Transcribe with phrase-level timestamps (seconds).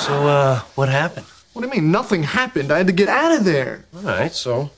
[0.00, 1.26] So, uh, what happened?
[1.52, 1.90] What do you mean?
[1.92, 2.72] Nothing happened.
[2.72, 3.84] I had to get out of there.
[3.94, 4.70] All right, so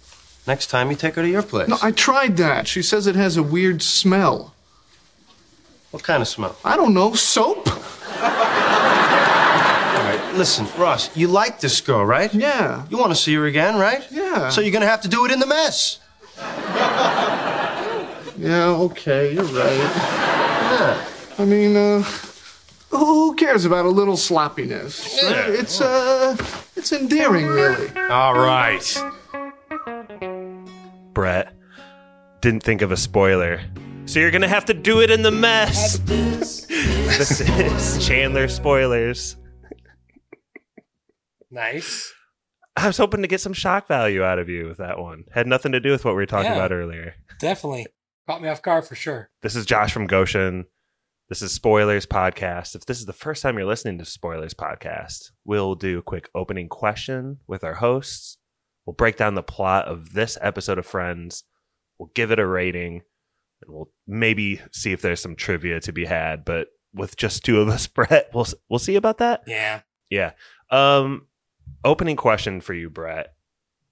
[0.47, 1.69] next time you take her to your place.
[1.69, 2.67] No, I tried that.
[2.67, 4.53] She says it has a weird smell.
[5.93, 6.57] What kind of smell?
[6.65, 7.15] I don't know.
[7.15, 7.69] Soap?
[7.69, 7.75] All
[10.09, 12.33] right, listen, Ross, you like this girl, right?
[12.35, 12.85] Yeah.
[12.91, 14.05] You want to see her again, right?
[14.11, 14.49] Yeah.
[14.49, 16.01] So you're gonna have to do it in the mess.
[18.39, 19.77] Yeah, okay, you're right.
[19.77, 21.07] Yeah.
[21.39, 22.03] I mean, uh,
[22.93, 25.21] who cares about a little sloppiness?
[25.23, 25.33] right?
[25.33, 25.47] Yeah.
[25.49, 26.37] It's, uh,
[26.77, 27.91] it's endearing, really.
[28.09, 28.83] All right.
[31.13, 31.55] Brett
[32.41, 33.61] didn't think of a spoiler.
[34.07, 35.99] So you're gonna have to do it in the mess.
[35.99, 39.37] this is Chandler spoilers.
[41.51, 42.13] Nice.
[42.77, 45.25] I was hoping to get some shock value out of you with that one.
[45.33, 46.57] Had nothing to do with what we were talking Yeah.
[46.57, 47.15] about earlier.
[47.39, 47.87] Definitely.
[48.27, 49.29] Caught me off guard for sure.
[49.43, 50.65] This is Josh from Goshen.
[51.33, 52.75] This is Spoilers Podcast.
[52.75, 56.29] If this is the first time you're listening to Spoilers Podcast, we'll do a quick
[56.35, 58.37] opening question with our hosts.
[58.85, 61.45] We'll break down the plot of this episode of Friends.
[61.99, 63.01] We'll give it a rating,
[63.63, 66.45] and we'll maybe see if there's some trivia to be had.
[66.45, 69.45] But with just two of us, Brett, we'll we'll see about that.
[69.47, 69.81] Yeah.
[70.11, 70.33] Yeah.
[70.69, 71.29] Um,
[71.83, 73.33] opening question for you, Brett,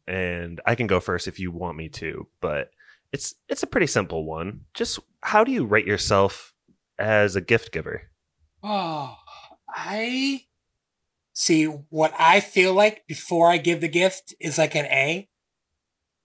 [0.06, 2.69] and I can go first if you want me to, but
[3.14, 4.66] it's it's a pretty simple one.
[4.75, 6.49] Just how do you rate yourself
[7.00, 8.10] as a gift giver?
[8.62, 9.16] Oh,
[9.68, 10.42] I
[11.32, 15.28] see what I feel like before I give the gift is like an A.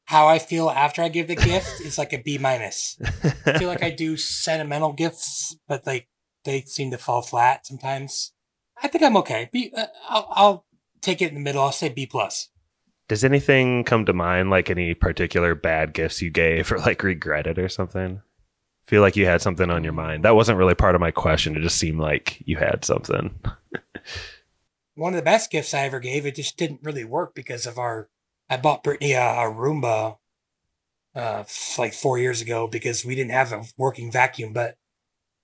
[0.06, 2.98] How I feel after I give the gift is like a B minus.
[3.46, 6.10] I feel like I do sentimental gifts, but like
[6.44, 8.34] they seem to fall flat sometimes.
[8.84, 9.50] I think I'm okay.
[9.52, 10.66] B, uh, I'll, I'll
[11.02, 11.62] take it in the middle.
[11.62, 12.50] I'll say B plus.
[13.08, 17.58] Does anything come to mind, like any particular bad gifts you gave or like regretted
[17.58, 18.22] or something?
[18.86, 20.24] Feel like you had something on your mind.
[20.24, 21.56] That wasn't really part of my question.
[21.56, 23.34] It just seemed like you had something.
[24.96, 26.26] One of the best gifts I ever gave.
[26.26, 28.10] It just didn't really work because of our.
[28.48, 30.18] I bought Brittany a, a Roomba,
[31.16, 31.44] uh,
[31.78, 34.78] like four years ago because we didn't have a working vacuum, but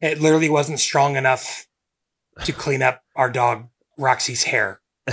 [0.01, 1.67] it literally wasn't strong enough
[2.43, 4.81] to clean up our dog Roxy's hair,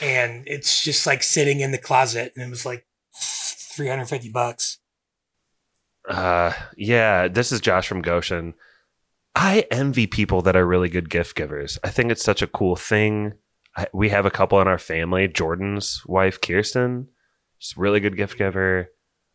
[0.00, 4.30] and it's just like sitting in the closet, and it was like three hundred fifty
[4.30, 4.78] bucks.
[6.08, 8.54] Uh, yeah, this is Josh from Goshen.
[9.34, 11.78] I envy people that are really good gift givers.
[11.84, 13.34] I think it's such a cool thing.
[13.76, 15.28] I, we have a couple in our family.
[15.28, 17.08] Jordan's wife, Kirsten,
[17.58, 18.90] she's a really good gift giver.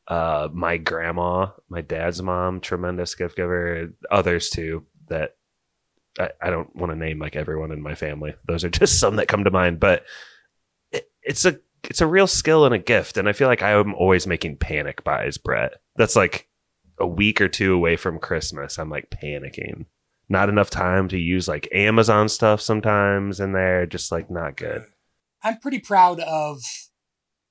[0.07, 3.93] Uh, my grandma, my dad's mom, tremendous gift giver.
[4.11, 5.35] Others too that
[6.19, 8.33] I, I don't want to name like everyone in my family.
[8.45, 9.79] Those are just some that come to mind.
[9.79, 10.03] But
[10.91, 13.71] it, it's a it's a real skill and a gift, and I feel like I
[13.71, 15.73] am always making panic buys, Brett.
[15.95, 16.47] That's like
[17.03, 19.85] a week or two away from Christmas, I'm like panicking.
[20.29, 24.83] Not enough time to use like Amazon stuff sometimes in there, just like not good.
[25.43, 26.63] I'm pretty proud of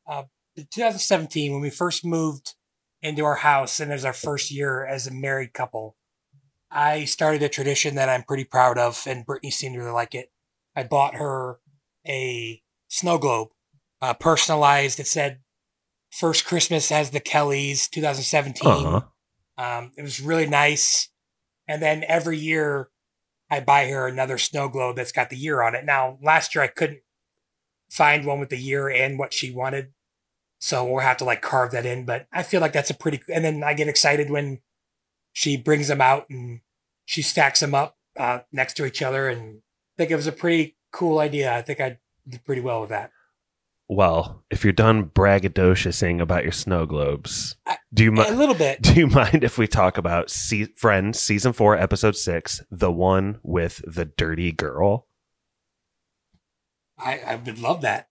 [0.08, 0.24] uh,
[0.56, 2.54] 2017 when we first moved
[3.02, 5.96] into our house and it was our first year as a married couple.
[6.70, 10.14] I started a tradition that I'm pretty proud of, and Brittany seemed to really like
[10.14, 10.32] it.
[10.74, 11.58] I bought her
[12.08, 13.48] a snow globe,
[14.00, 14.98] uh, personalized.
[14.98, 15.40] It said
[16.10, 19.02] "First Christmas as the Kellys, 2017." Uh-huh.
[19.58, 21.08] Um, it was really nice.
[21.68, 22.90] And then every year
[23.50, 25.84] I buy her another snow globe that's got the year on it.
[25.84, 27.00] Now, last year I couldn't
[27.90, 29.92] find one with the year and what she wanted.
[30.58, 32.04] So we'll have to like carve that in.
[32.04, 34.60] But I feel like that's a pretty, and then I get excited when
[35.32, 36.60] she brings them out and
[37.04, 39.28] she stacks them up uh, next to each other.
[39.28, 41.54] And I think it was a pretty cool idea.
[41.54, 43.10] I think I did pretty well with that.
[43.94, 48.80] Well, if you're done braggadociousing about your snow globes, I- do you A little bit.
[48.82, 53.38] Do you mind if we talk about se- Friends season four, episode six, the one
[53.42, 55.08] with the dirty girl?
[56.98, 58.08] I, I would love that.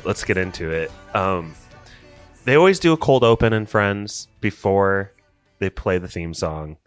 [0.00, 0.90] Right, let's get into it.
[1.14, 1.54] Um,
[2.44, 5.12] they always do a cold open in Friends before
[5.58, 6.78] they play the theme song,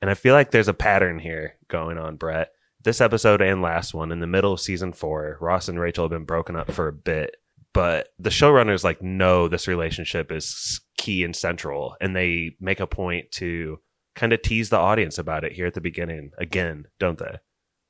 [0.00, 2.52] and I feel like there's a pattern here going on, Brett.
[2.82, 6.10] This episode and last one, in the middle of season four, Ross and Rachel have
[6.10, 7.36] been broken up for a bit,
[7.72, 12.86] but the showrunners like know this relationship is key and central, and they make a
[12.86, 13.80] point to
[14.14, 17.38] kind of tease the audience about it here at the beginning again, don't they?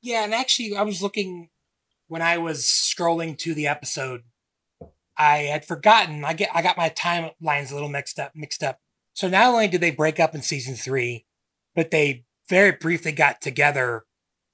[0.01, 1.49] Yeah, and actually, I was looking
[2.07, 4.21] when I was scrolling to the episode.
[5.17, 6.25] I had forgotten.
[6.25, 8.31] I get I got my timelines a little mixed up.
[8.35, 8.79] Mixed up.
[9.13, 11.25] So not only did they break up in season three,
[11.75, 14.05] but they very briefly got together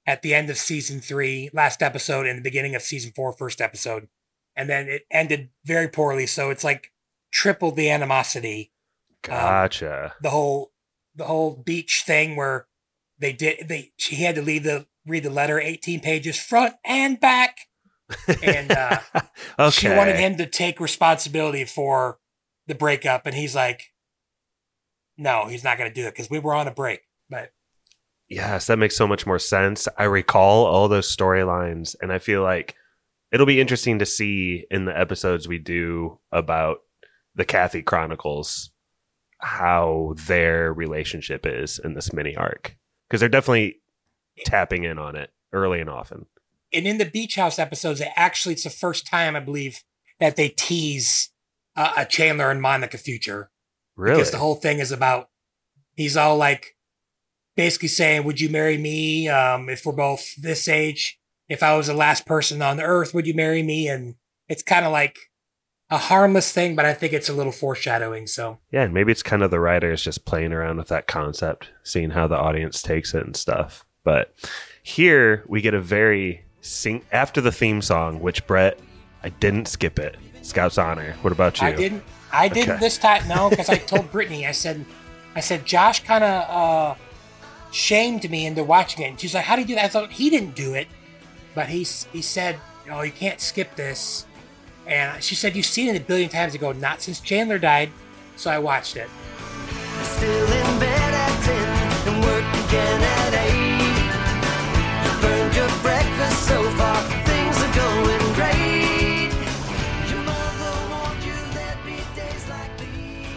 [0.05, 3.61] at the end of season three, last episode, and the beginning of season four, first
[3.61, 4.07] episode.
[4.55, 6.25] And then it ended very poorly.
[6.25, 6.91] So it's like
[7.31, 8.71] tripled the animosity.
[9.29, 10.15] Um, gotcha.
[10.21, 10.71] The whole
[11.15, 12.67] the whole beach thing where
[13.17, 17.19] they did they she had to leave the read the letter 18 pages front and
[17.19, 17.68] back.
[18.43, 18.99] And uh
[19.59, 19.69] okay.
[19.71, 22.19] she wanted him to take responsibility for
[22.67, 23.93] the breakup, and he's like,
[25.17, 27.51] "No, he's not going to do it because we were on a break." But
[28.29, 29.87] Yes, that makes so much more sense.
[29.97, 32.75] I recall all those storylines, and I feel like
[33.31, 36.79] it'll be interesting to see in the episodes we do about
[37.35, 38.71] the Kathy Chronicles
[39.39, 42.75] how their relationship is in this mini arc
[43.07, 43.79] because they're definitely
[44.45, 46.27] tapping in on it early and often.
[46.73, 49.83] And in the beach house episodes, it actually it's the first time I believe
[50.19, 51.29] that they tease
[51.75, 53.49] uh, a Chandler and Monica future
[53.95, 54.15] Really?
[54.17, 55.29] because the whole thing is about
[55.95, 56.75] he's all like
[57.55, 61.19] basically saying, "Would you marry me um, if we're both this age?
[61.47, 64.15] If I was the last person on the earth, would you marry me?" And
[64.47, 65.17] it's kind of like
[65.91, 68.27] a harmless thing, but I think it's a little foreshadowing.
[68.27, 71.71] So yeah, and maybe it's kind of the writers just playing around with that concept,
[71.83, 73.85] seeing how the audience takes it and stuff.
[74.03, 74.33] But
[74.83, 78.79] here we get a very sing after the theme song, which Brett,
[79.23, 80.15] I didn't skip it.
[80.41, 81.15] Scout's honor.
[81.21, 81.67] What about you?
[81.67, 82.03] I didn't.
[82.31, 82.79] I didn't Okay.
[82.79, 83.27] this time.
[83.27, 84.45] No, because I told Brittany.
[84.47, 84.85] I said,
[85.35, 86.95] I said Josh kind of uh,
[87.71, 89.07] shamed me into watching it.
[89.09, 90.87] And she's like, "How do you do that?" I thought he didn't do it,
[91.55, 91.79] but he
[92.13, 92.57] he said,
[92.89, 94.25] "Oh, you can't skip this."
[94.87, 96.71] And she said, "You've seen it a billion times." ago.
[96.71, 97.91] "Not since Chandler died."
[98.35, 99.09] So I watched it.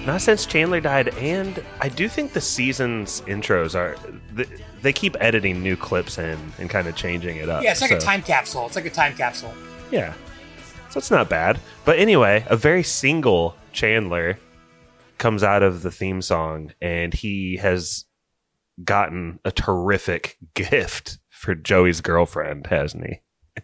[0.04, 3.94] Not since Chandler died, and I do think the season's intros are
[4.36, 4.48] th-
[4.82, 7.62] they keep editing new clips in and kind of changing it up.
[7.62, 8.66] Yeah, it's like a time capsule.
[8.66, 9.54] It's like a time capsule.
[9.92, 10.12] Yeah,
[10.90, 11.60] so it's not bad.
[11.84, 14.38] But anyway, a very single Chandler
[15.18, 18.04] comes out of the theme song, and he has
[18.82, 23.62] gotten a terrific gift for Joey's girlfriend, hasn't he?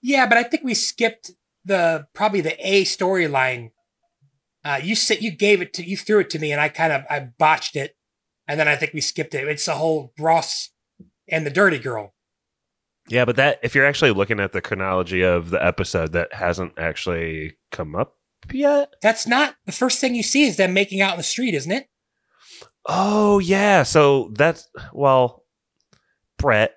[0.00, 1.32] Yeah, but I think we skipped
[1.64, 3.72] the probably the A storyline.
[4.66, 6.92] Uh, you said you gave it to you threw it to me, and I kind
[6.92, 7.96] of I botched it,
[8.48, 9.46] and then I think we skipped it.
[9.46, 10.70] It's the whole Ross
[11.28, 12.14] and the dirty girl.
[13.08, 16.72] Yeah, but that if you're actually looking at the chronology of the episode, that hasn't
[16.78, 18.16] actually come up
[18.52, 18.92] yet.
[19.02, 21.70] That's not the first thing you see is them making out in the street, isn't
[21.70, 21.86] it?
[22.86, 25.44] Oh yeah, so that's well,
[26.38, 26.74] Brett.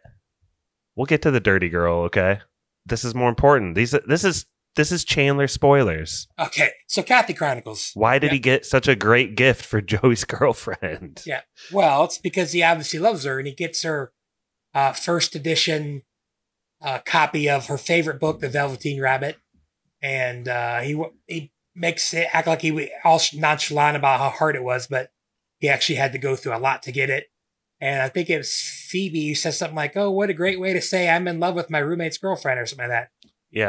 [0.96, 2.42] We'll get to the dirty girl, okay?
[2.86, 3.74] This is more important.
[3.74, 4.46] These this is
[4.80, 6.28] this is Chandler spoilers.
[6.40, 7.92] Okay, so Kathy Chronicles.
[7.96, 8.34] Why did Yeah.
[8.36, 11.22] he get such a great gift for Joey's girlfriend?
[11.26, 11.42] Yeah.
[11.72, 14.14] Well, it's because he obviously loves her, and he gets her
[14.74, 16.04] uh, first edition
[16.82, 19.36] uh, copy of her favorite book, The Velveteen Rabbit,
[20.02, 24.56] and uh, he he makes it act like he was all nonchalant about how hard
[24.56, 25.12] it was, but
[25.60, 27.26] he actually had to go through a lot to get it.
[27.82, 30.72] And I think it was Phoebe who says something like, "Oh, what a great way
[30.74, 33.10] to say I'm in love with my roommate's girlfriend" or something like that.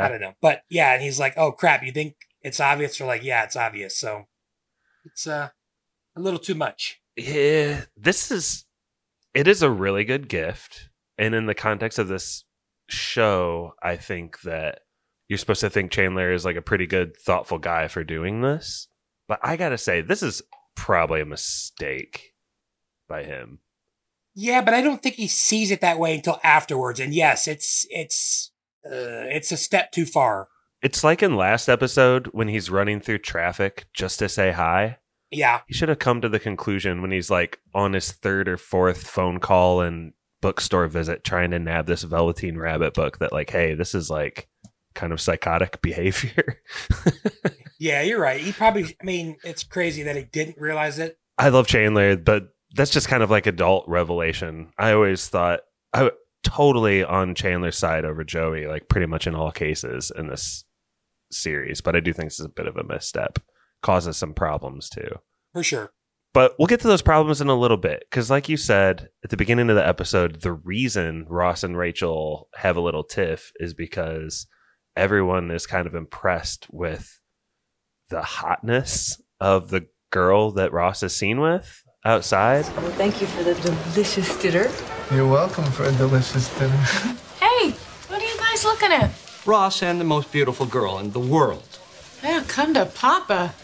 [0.04, 3.06] I don't know, but yeah, and he's like, "Oh crap, you think it's obvious?" Or
[3.06, 4.26] like, "Yeah, it's obvious." So
[5.04, 5.50] it's uh,
[6.16, 7.00] a little too much.
[7.16, 7.84] yeah.
[7.96, 8.64] This is
[9.34, 12.44] it is a really good gift, and in the context of this
[12.88, 14.80] show, I think that
[15.28, 18.88] you're supposed to think Chandler is like a pretty good, thoughtful guy for doing this.
[19.28, 20.42] But I gotta say, this is
[20.74, 22.34] probably a mistake
[23.08, 23.60] by him.
[24.34, 26.98] Yeah, but I don't think he sees it that way until afterwards.
[27.00, 28.50] And yes, it's it's
[28.86, 30.48] uh, it's a step too far.
[30.82, 34.98] It's like in last episode when he's running through traffic just to say hi.
[35.30, 38.56] Yeah, He should have come to the conclusion when he's like on his third or
[38.56, 43.50] fourth phone call and bookstore visit trying to nab this Velveteen Rabbit book that, like,
[43.50, 44.48] hey, this is like
[44.94, 46.60] kind of psychotic behavior.
[47.78, 48.40] yeah, you're right.
[48.40, 48.96] He probably.
[49.00, 51.18] I mean, it's crazy that he didn't realize it.
[51.38, 54.72] I love Chandler, but that's just kind of like adult revelation.
[54.78, 55.60] I always thought
[55.92, 56.10] I
[56.42, 60.64] totally on Chandler's side over Joey, like pretty much in all cases in this
[61.30, 61.80] series.
[61.80, 63.38] But I do think this is a bit of a misstep,
[63.82, 65.18] causes some problems too.
[65.52, 65.92] For sure.
[66.32, 68.04] But we'll get to those problems in a little bit.
[68.08, 72.48] Because, like you said at the beginning of the episode, the reason Ross and Rachel
[72.54, 74.46] have a little tiff is because
[74.96, 77.20] everyone is kind of impressed with
[78.10, 82.64] the hotness of the girl that Ross is seen with outside.
[82.76, 84.70] Well, thank you for the delicious dinner.
[85.12, 86.76] You're welcome for a delicious dinner.
[87.40, 87.70] Hey,
[88.08, 89.10] what are you guys looking at?
[89.46, 91.78] Ross and the most beautiful girl in the world.
[92.22, 93.54] Yeah, come to Papa.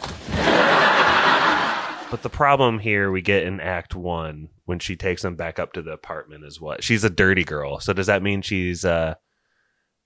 [2.10, 5.72] But the problem here we get in Act One when she takes him back up
[5.74, 6.82] to the apartment is what?
[6.82, 7.80] She's a dirty girl.
[7.80, 9.14] So does that mean she's uh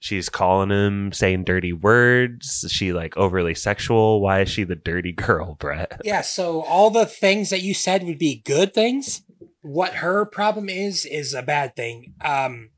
[0.00, 2.64] she's calling him saying dirty words?
[2.64, 4.20] Is she like overly sexual?
[4.20, 6.00] Why is she the dirty girl, Brett?
[6.04, 9.22] Yeah, so all the things that you said would be good things.
[9.62, 12.14] What her problem is is a bad thing.
[12.24, 12.70] Um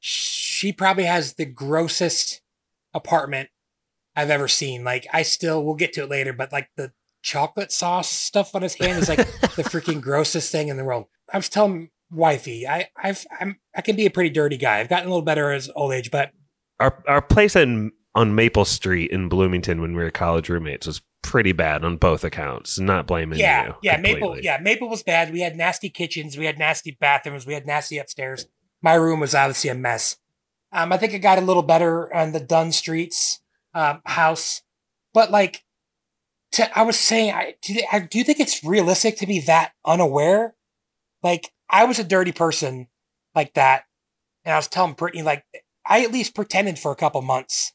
[0.00, 2.40] she probably has the grossest
[2.94, 3.50] apartment
[4.16, 4.82] I've ever seen.
[4.82, 8.62] Like I still we'll get to it later, but like the chocolate sauce stuff on
[8.62, 9.18] his hand is like
[9.56, 11.06] the freaking grossest thing in the world.
[11.32, 14.78] I was telling wifey, I I've I'm I can be a pretty dirty guy.
[14.80, 16.30] I've gotten a little better as old age, but
[16.80, 21.02] Our our place in on Maple Street in Bloomington when we were college roommates was
[21.22, 22.78] pretty bad on both accounts.
[22.78, 23.74] Not blaming yeah, you.
[23.82, 25.32] yeah, Maple, yeah, Maple was bad.
[25.32, 28.46] We had nasty kitchens, we had nasty bathrooms, we had nasty upstairs.
[28.82, 30.16] My room was obviously a mess.
[30.72, 33.40] Um, I think it got a little better on the Dunn Streets
[33.74, 34.62] um, house,
[35.14, 35.64] but like,
[36.52, 39.72] to, I was saying, I do, I do you think it's realistic to be that
[39.84, 40.54] unaware?
[41.22, 42.88] Like, I was a dirty person
[43.34, 43.84] like that,
[44.44, 45.44] and I was telling Brittany like
[45.88, 47.72] I at least pretended for a couple months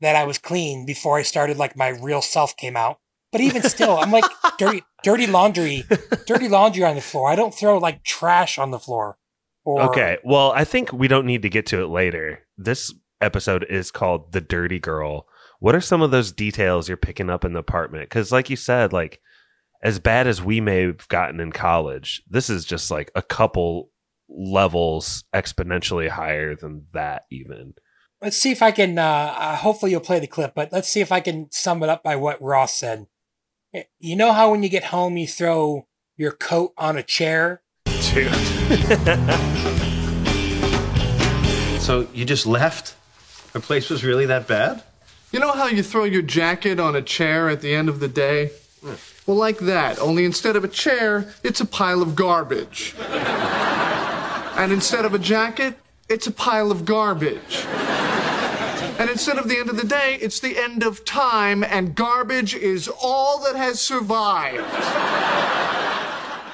[0.00, 2.98] that I was clean before I started like my real self came out.
[3.32, 4.24] But even still, I'm like
[4.58, 5.84] dirty, dirty laundry,
[6.26, 7.30] dirty laundry on the floor.
[7.30, 9.16] I don't throw like trash on the floor.
[9.64, 10.18] Or, Okay.
[10.22, 12.40] Well, I think we don't need to get to it later.
[12.56, 15.26] This episode is called The Dirty Girl.
[15.58, 18.04] What are some of those details you're picking up in the apartment?
[18.04, 19.20] Because, like you said, like
[19.82, 23.90] as bad as we may have gotten in college, this is just like a couple
[24.28, 27.74] levels exponentially higher than that, even.
[28.22, 28.98] Let's see if I can.
[28.98, 31.88] Uh, uh, hopefully, you'll play the clip, but let's see if I can sum it
[31.88, 33.06] up by what Ross said.
[33.74, 37.62] Eh, You know how when you get home, you throw your coat on a chair?
[38.12, 38.32] Dude.
[41.80, 42.94] So you just left?
[43.52, 44.82] the place was really that bad?
[45.32, 48.08] You know how you throw your jacket on a chair at the end of the
[48.08, 48.52] day?
[49.26, 52.94] Well, like that, only instead of a chair, it's a pile of garbage.
[54.56, 55.76] and instead of a jacket,
[56.08, 57.64] it's a pile of garbage.
[58.98, 62.54] And instead of the end of the day, it's the end of time, and garbage
[62.54, 64.64] is all that has survived.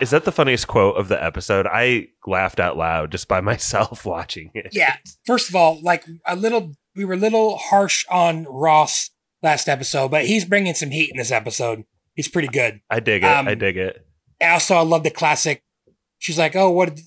[0.01, 1.67] Is that the funniest quote of the episode?
[1.67, 4.71] I laughed out loud just by myself watching it.
[4.73, 4.97] Yeah.
[5.27, 9.11] First of all, like a little, we were a little harsh on Ross
[9.43, 11.85] last episode, but he's bringing some heat in this episode.
[12.15, 12.81] He's pretty good.
[12.89, 13.27] I dig it.
[13.27, 14.07] Um, I dig it.
[14.41, 15.63] And also, I love the classic.
[16.19, 16.99] She's like, "Oh, what?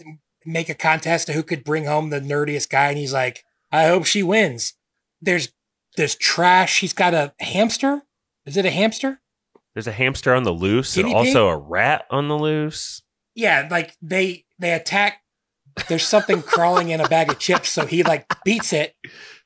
[0.45, 3.87] Make a contest of who could bring home the nerdiest guy," and he's like, "I
[3.87, 4.73] hope she wins."
[5.21, 5.53] There's
[5.95, 6.79] there's trash.
[6.79, 8.03] He's got a hamster.
[8.45, 9.21] Is it a hamster?
[9.73, 13.01] There's a hamster on the loose and Guinea also a rat on the loose.
[13.35, 15.21] Yeah, like they they attack.
[15.87, 18.95] There's something crawling in a bag of chips, so he like beats it,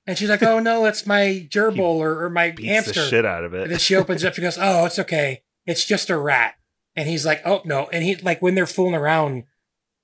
[0.06, 3.46] and she's like, "Oh no, it's my gerbil or, or my hamster." the shit out
[3.46, 3.64] of it.
[3.64, 4.34] And then she opens up.
[4.34, 5.44] She goes, "Oh, it's okay.
[5.66, 6.56] It's just a rat."
[6.96, 9.44] And he's like, "Oh no!" And he like when they're fooling around,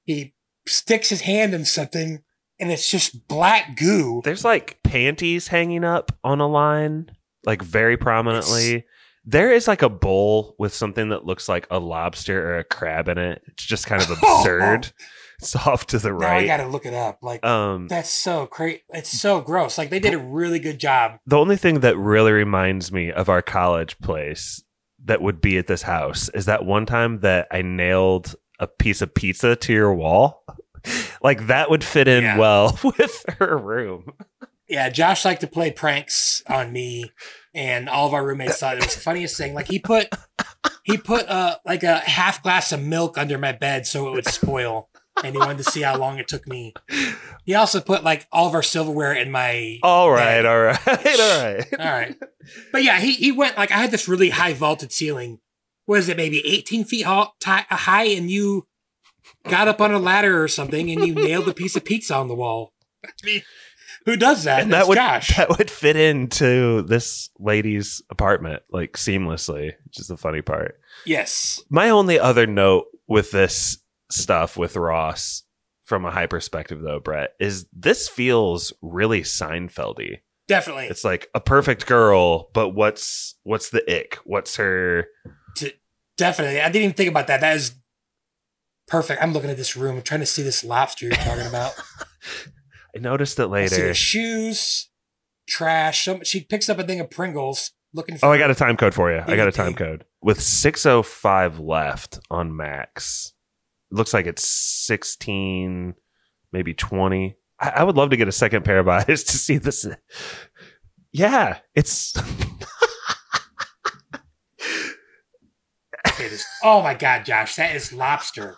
[0.03, 0.33] he
[0.67, 2.22] sticks his hand in something,
[2.60, 4.22] and it's just black goo.
[4.24, 7.12] There's like panties hanging up on a line,
[7.46, 8.86] like very prominently.
[9.25, 13.08] There is like a bowl with something that looks like a lobster or a crab
[13.08, 13.41] in it.
[13.48, 14.91] It's just kind of absurd.
[15.39, 17.20] it's off to the Now I gotta look it up.
[17.22, 18.84] Like Um, that's so crazy.
[18.89, 19.77] It's so gross.
[19.77, 21.20] Like they did a really good job.
[21.25, 24.62] the only thing that really reminds me of our college place
[25.05, 29.01] that would be at this house is that one time that I nailed a piece
[29.01, 30.43] of pizza to your wall.
[31.24, 32.38] like that would fit in Yeah.
[32.38, 34.13] well with her room.
[34.67, 37.12] Yeah, Josh liked to play pranks on me,
[37.53, 39.53] and all of our roommates thought it was the funniest thing.
[39.53, 40.07] Like he put
[40.83, 44.27] he put uh like a half glass of milk under my bed so it would
[44.27, 44.89] spoil,
[45.24, 46.74] and he wanted to see how long it took me.
[47.45, 49.79] He also put like all of our silverware in my.
[49.83, 50.45] All right, bed.
[50.45, 51.65] all right, all right.
[51.79, 52.15] All right,
[52.72, 55.39] but yeah, he he went like I had this really high vaulted ceiling.
[55.85, 56.17] What is it?
[56.17, 58.67] Maybe eighteen feet high, and you
[59.47, 62.27] got up on a ladder or something, and you nailed a piece of pizza on
[62.27, 62.73] the wall.
[63.05, 63.41] I mean,
[64.05, 64.63] who does that?
[64.63, 65.37] and That's that would Josh.
[65.37, 70.79] that would fit into this lady's apartment like seamlessly, which is the funny part.
[71.05, 71.61] yes.
[71.69, 73.77] My only other note with this
[74.11, 75.43] stuff with Ross
[75.83, 80.19] from a high perspective though, Brett, is this feels really Seinfeldy.
[80.47, 80.87] Definitely.
[80.87, 84.15] It's like a perfect girl, but what's what's the ick?
[84.25, 85.07] What's her
[86.17, 86.62] Definitely.
[86.62, 87.41] I didn't even think about that.
[87.41, 87.74] That is
[88.88, 89.22] perfect.
[89.22, 89.98] I'm looking at this room.
[89.98, 91.74] I'm trying to see this lobster you're talking about.
[92.95, 93.93] I noticed it later.
[93.93, 94.89] shoes,
[95.48, 96.05] trash.
[96.05, 98.77] Some, she picks up a thing of Pringles looking for Oh, I got a time
[98.77, 99.24] code for you.
[99.25, 100.05] I got a time code.
[100.22, 103.33] With 605 left on Max,
[103.91, 105.95] looks like it's 16,
[106.51, 107.36] maybe 20.
[107.60, 109.88] I, I would love to get a second pair of eyes to see this.
[111.12, 112.13] Yeah, it's
[116.30, 116.46] This.
[116.63, 118.56] Oh my God, Josh, that is lobster.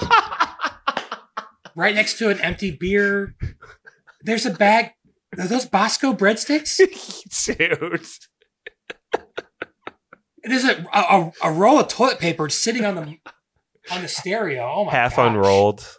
[1.76, 3.34] right next to an empty beer.
[4.22, 4.92] There's a bag.
[5.38, 6.76] Are those Bosco breadsticks?
[7.58, 8.06] Dude.
[10.44, 13.18] There's a, a a roll of toilet paper sitting on the
[13.90, 14.70] on the stereo.
[14.74, 15.30] Oh my Half gosh.
[15.30, 15.98] unrolled.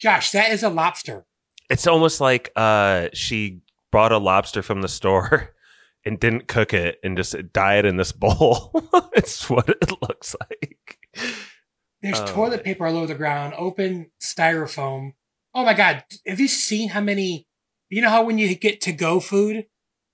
[0.00, 1.24] Josh, that is a lobster.
[1.68, 5.54] It's almost like uh she brought a lobster from the store
[6.04, 8.70] and didn't cook it and just died in this bowl.
[9.14, 10.98] it's what it looks like.
[12.02, 15.14] There's Oh, toilet paper all over the ground, open styrofoam.
[15.54, 17.46] Oh my god, have you seen how many
[17.90, 19.66] you know how when you get to go food,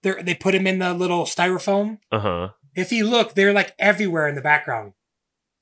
[0.02, 1.98] they they put them in the little styrofoam?
[2.10, 2.50] Uh-huh.
[2.74, 4.94] If you look, they're like everywhere in the background.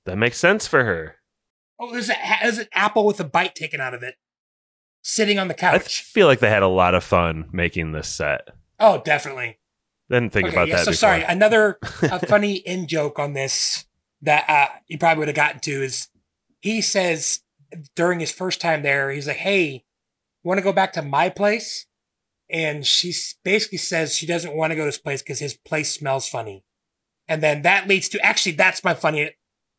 [0.07, 1.17] That makes sense for her.
[1.79, 4.15] Oh, there's, a, there's an apple with a bite taken out of it,
[5.03, 5.75] sitting on the couch.
[5.75, 8.49] I feel like they had a lot of fun making this set.
[8.79, 9.59] oh, definitely.
[10.13, 10.99] Didn't think okay, about yeah, that so before.
[10.99, 11.23] sorry.
[11.23, 13.87] Another a funny in joke on this
[14.21, 16.09] that uh, you probably would have gotten to is
[16.61, 17.41] he says
[17.97, 19.85] during his first time there, he's like, "Hey,
[20.45, 21.87] want to go back to my place?"
[22.51, 25.91] And she basically says she doesn't want to go to his place because his place
[25.95, 26.63] smells funny.
[27.27, 29.31] And then that leads to actually that's my funny.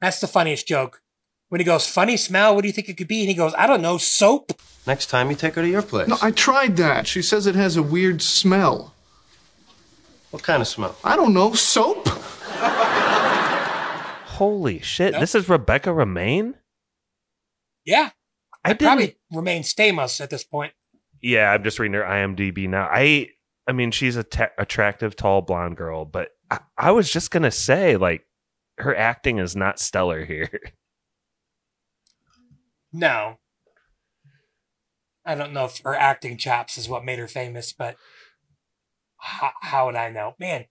[0.01, 1.03] That's the funniest joke.
[1.49, 2.55] When he goes, "Funny smell?
[2.55, 4.53] What do you think it could be?" And he goes, "I don't know, soap."
[4.87, 6.07] Next time you take her to your place.
[6.07, 7.05] No, I tried that.
[7.05, 8.92] She says it has a weird smell.
[10.33, 10.95] What kind of smell?
[11.03, 12.07] I don't know, soap?
[14.29, 15.11] Holy shit.
[15.11, 15.19] Nope.
[15.21, 16.55] This is Rebecca Romijn?
[17.85, 18.09] Yeah,
[18.65, 20.73] I I didn't probably Romijn Stamos at this point.
[21.21, 22.89] Yeah, I'm just reading her IMDb now.
[22.91, 23.29] I
[23.67, 27.51] I mean, she's a te- attractive, tall, blonde girl, but I, I was just gonna
[27.51, 28.25] say, like,
[28.79, 30.49] her acting is not stellar here.
[32.91, 33.37] No.
[35.25, 37.97] I don't know if her acting chops is what made her famous, but
[39.23, 40.35] how, how would I know?
[40.39, 40.65] Man,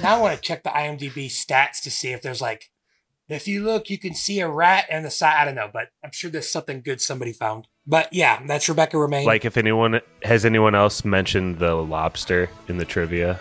[0.00, 2.70] now I want to check the IMDb stats to see if there's like,
[3.28, 5.34] if you look, you can see a rat and the side.
[5.40, 7.66] I don't know, but I'm sure there's something good somebody found.
[7.86, 9.24] But yeah, that's Rebecca Romijn.
[9.24, 13.40] like, if anyone has anyone else mentioned the lobster in the trivia,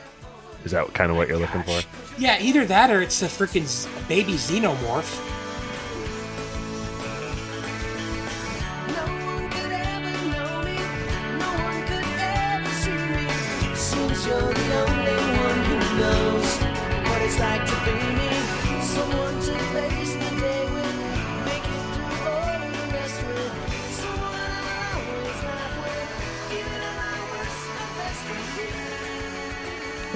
[0.63, 1.81] is that kind of what you're looking for?
[2.17, 5.32] yeah, either that or it's a freaking baby xenomorph.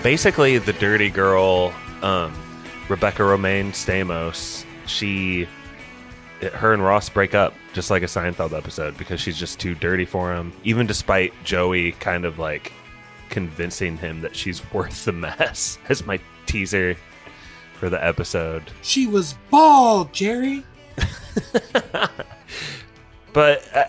[0.07, 2.33] Basically, the dirty girl, um,
[2.87, 5.49] Rebecca Romijn Stamos, she,
[6.39, 10.05] her and Ross break up just like a Seinfeld episode because she's just too dirty
[10.05, 10.53] for him.
[10.63, 12.71] Even despite Joey kind of like
[13.27, 16.95] convincing him that she's worth the mess as my teaser
[17.77, 18.63] for the episode.
[18.83, 20.63] She was bald, Jerry.
[23.33, 23.83] But uh,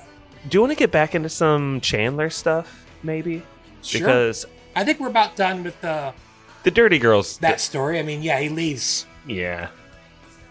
[0.48, 3.44] do you want to get back into some Chandler stuff, maybe?
[3.82, 4.00] Sure.
[4.00, 4.44] Because
[4.78, 6.12] I think we're about done with the
[6.62, 7.38] the dirty girls.
[7.38, 7.98] that story.
[7.98, 9.06] I mean, yeah, he leaves.
[9.26, 9.68] Yeah.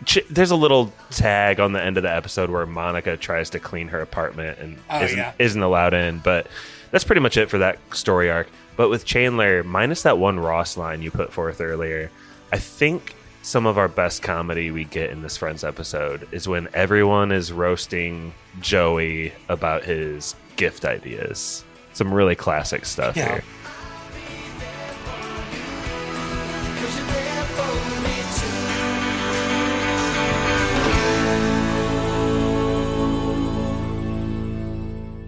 [0.06, 3.60] Ch- There's a little tag on the end of the episode where Monica tries to
[3.60, 5.34] clean her apartment and Oh, isn't, yeah.
[5.40, 6.48] isn't allowed in, but
[6.92, 8.48] that's pretty much it for that story arc.
[8.76, 12.12] But with Chandler, minus that one Ross line you put forth earlier,
[12.54, 16.68] I think some of our best comedy we get in this Friends episode is when
[16.74, 21.64] everyone is roasting Joey about his gift ideas.
[21.94, 23.32] Some really classic stuff Yeah.
[23.34, 23.44] here.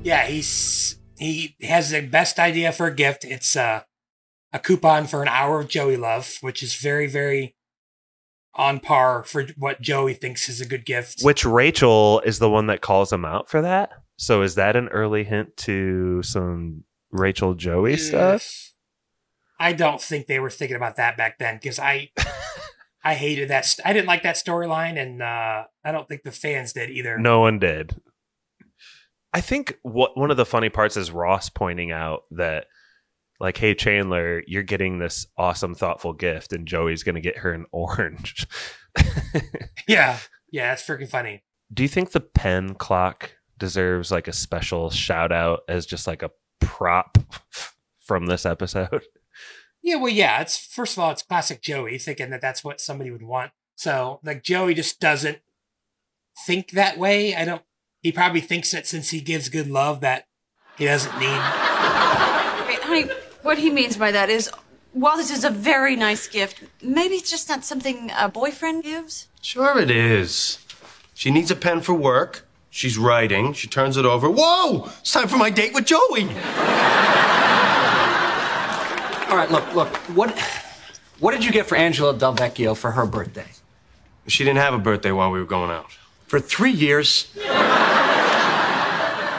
[0.10, 3.24] Yeah, he's he has the best idea for a gift.
[3.24, 3.84] It's uh,
[4.52, 7.56] a coupon for an hour of Joey love, which is very very
[8.56, 11.22] on par for what Joey thinks is a good gift.
[11.22, 13.91] Which Rachel is the one that calls him out for that.
[14.17, 18.74] So is that an early hint to some Rachel Joey stuff?
[19.60, 22.10] I don't think they were thinking about that back then because I
[23.04, 23.63] I hated that.
[23.65, 27.19] St- I didn't like that storyline, and uh, I don't think the fans did either.
[27.19, 28.02] No one did.
[29.34, 32.65] I think what one of the funny parts is Ross pointing out that
[33.39, 37.65] like, hey Chandler, you're getting this awesome, thoughtful gift, and Joey's gonna get her an
[37.72, 38.48] orange.
[39.89, 40.20] Yeah,
[40.52, 41.44] yeah, that's freaking funny.
[41.74, 46.22] Do you think the pen clock deserves like a special shout out as just like
[46.22, 46.30] a
[46.62, 47.18] prop
[48.00, 49.04] from this episode?
[49.82, 50.42] Yeah, well, yeah.
[50.42, 53.52] It's first of all, it's classic Joey thinking that that's what somebody would want.
[53.76, 55.39] So, like, Joey just doesn't
[56.46, 57.34] think that way.
[57.34, 57.63] I don't.
[58.01, 60.25] He probably thinks that since he gives good love, that
[60.77, 61.27] he doesn't need.
[61.27, 63.03] Wait, honey,
[63.41, 64.49] what he means by that is,
[64.93, 69.27] while this is a very nice gift, maybe it's just not something a boyfriend gives.
[69.41, 70.59] Sure it is.
[71.13, 72.47] She needs a pen for work.
[72.69, 73.51] She's writing.
[73.51, 74.29] She turns it over.
[74.29, 74.85] Whoa!
[75.01, 76.23] It's time for my date with Joey.
[79.27, 79.89] All right, look, look.
[80.15, 80.39] What
[81.19, 83.47] what did you get for Angela Del Vecchio for her birthday?
[84.27, 85.97] She didn't have a birthday while we were going out.
[86.30, 87.24] For three years?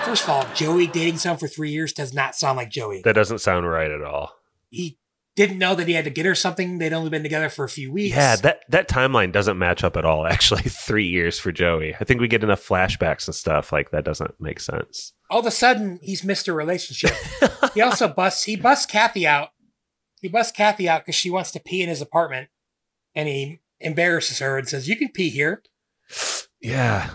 [0.04, 3.00] First of all, Joey dating someone for three years does not sound like Joey.
[3.04, 4.32] That doesn't sound right at all.
[4.70, 4.98] He
[5.36, 6.78] didn't know that he had to get her something.
[6.78, 8.16] They'd only been together for a few weeks.
[8.16, 10.26] Yeah, that that timeline doesn't match up at all.
[10.30, 11.94] Actually, three years for Joey.
[11.94, 15.12] I think we get enough flashbacks and stuff like that doesn't make sense.
[15.30, 17.14] all of a sudden he's missed a relationship.
[17.74, 19.50] he also busts he busts Kathy out.
[20.20, 22.48] He busts Kathy out because she wants to pee in his apartment,
[23.14, 25.62] and he embarrasses her and says, "You can pee here."
[26.60, 27.10] Yeah,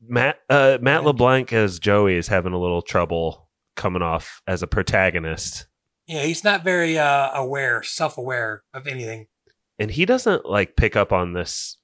[0.00, 4.66] Matt uh, Matt LeBlanc as Joey is having a little trouble coming off as a
[4.66, 5.66] protagonist,
[6.06, 9.26] Yeah, he's not very uh, aware, self-aware of anything.
[9.78, 11.78] and he doesn't like pick up on this.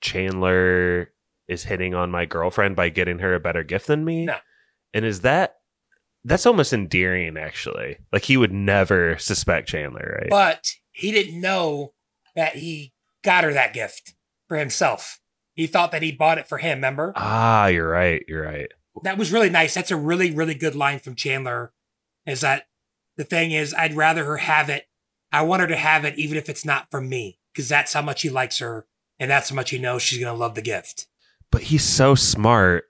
[0.00, 1.12] Chandler
[1.48, 4.24] is hitting on my girlfriend by getting her a better gift than me.
[4.26, 4.36] No.
[4.94, 5.56] And is that
[6.24, 7.98] that's almost endearing actually.
[8.12, 10.30] Like he would never suspect Chandler, right?
[10.30, 11.92] But he didn't know
[12.36, 12.92] that he
[13.24, 14.14] got her that gift
[14.48, 15.20] for himself.
[15.54, 16.78] He thought that he bought it for him.
[16.78, 17.12] Remember?
[17.16, 18.22] ah, you're right.
[18.28, 18.68] You're right.
[19.02, 19.74] that was really nice.
[19.74, 21.72] That's a really, really good line from Chandler.
[22.26, 22.66] Is that
[23.16, 24.86] the thing is, I'd rather her have it.
[25.32, 28.02] I want her to have it, even if it's not from me, because that's how
[28.02, 28.86] much he likes her,
[29.18, 31.06] and that's how much he knows she's gonna love the gift.
[31.50, 32.84] But he's so smart.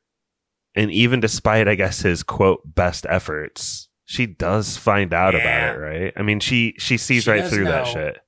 [0.75, 5.41] And even despite, I guess, his quote best efforts, she does find out Yeah.
[5.41, 6.13] about it, right?
[6.17, 8.19] I mean, she she sees She right through that shit.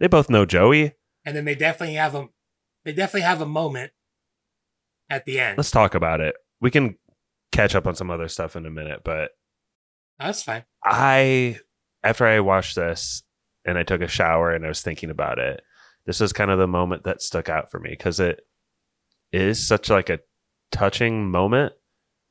[0.00, 0.94] They both know Joey.
[1.24, 2.28] And then they definitely have a,
[2.84, 3.92] they definitely have a moment
[5.10, 5.56] at the end.
[5.56, 6.34] Let's talk about it.
[6.60, 6.96] We can
[7.52, 9.32] catch up on some other stuff in a minute, but
[10.18, 10.64] That's fine.
[10.84, 11.58] I
[12.02, 13.22] after I watched this
[13.64, 15.62] and I took a shower and I was thinking about it,
[16.06, 18.40] this was kind of the moment that stuck out for me because it
[19.32, 20.20] is such like a
[20.72, 21.72] touching moment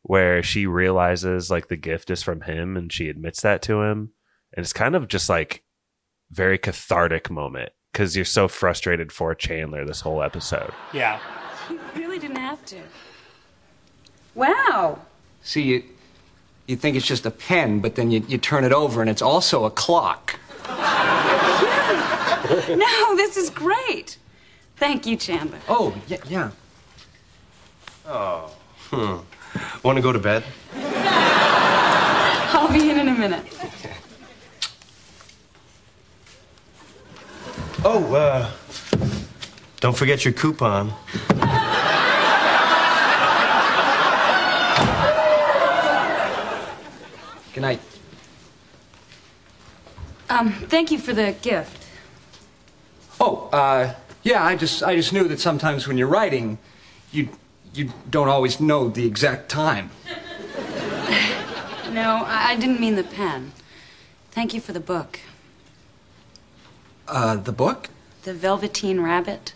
[0.03, 4.11] where she realizes like the gift is from him and she admits that to him.
[4.55, 5.63] And it's kind of just like
[6.31, 10.71] very cathartic moment because you're so frustrated for Chandler this whole episode.
[10.93, 11.19] Yeah.
[11.67, 12.77] You really didn't have to.
[14.35, 14.99] Wow.
[15.41, 15.83] See, you,
[16.67, 19.23] you think it's just a pen, but then you, you turn it over and it's
[19.23, 20.39] also a clock.
[22.69, 24.17] No, this is great.
[24.77, 25.59] Thank you, Chandler.
[25.67, 26.51] Oh, yeah, yeah.
[28.05, 28.55] Oh.
[28.89, 29.17] Hmm.
[29.83, 30.45] Want to go to bed?
[32.53, 33.43] I'll be in in a minute.
[37.89, 38.51] Oh, uh,
[39.79, 40.93] don't forget your coupon.
[47.53, 47.79] Good night.
[50.29, 51.87] Um, thank you for the gift.
[53.21, 56.57] Oh, uh, yeah, I just I just knew that sometimes when you're writing,
[57.13, 57.29] you
[57.73, 59.91] you don't always know the exact time.
[61.93, 63.53] No, I, I didn't mean the pen.
[64.31, 65.19] Thank you for the book.
[67.07, 67.89] Uh, the book?
[68.23, 69.53] The Velveteen Rabbit.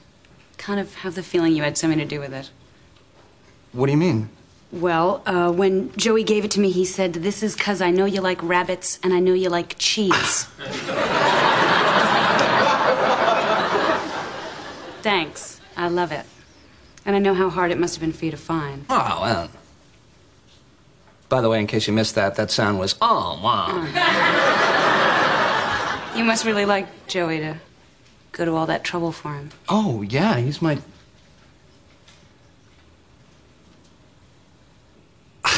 [0.58, 2.50] Kind of have the feeling you had something to do with it.
[3.72, 4.30] What do you mean?
[4.72, 8.06] Well, uh, when Joey gave it to me, he said, This is because I know
[8.06, 10.46] you like rabbits and I know you like cheese.
[15.02, 15.60] Thanks.
[15.76, 16.26] I love it.
[17.06, 18.86] And I know how hard it must have been for you to find.
[18.90, 19.50] Oh, well.
[21.28, 24.71] By the way, in case you missed that, that sound was oh wow.
[26.15, 27.58] You must really like Joey to
[28.34, 29.50] go to all that trouble for him.
[29.69, 30.80] Oh yeah, he's my.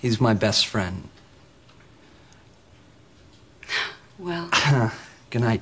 [0.00, 1.08] He's my best friend.
[4.18, 4.50] Well,
[5.30, 5.60] Good night.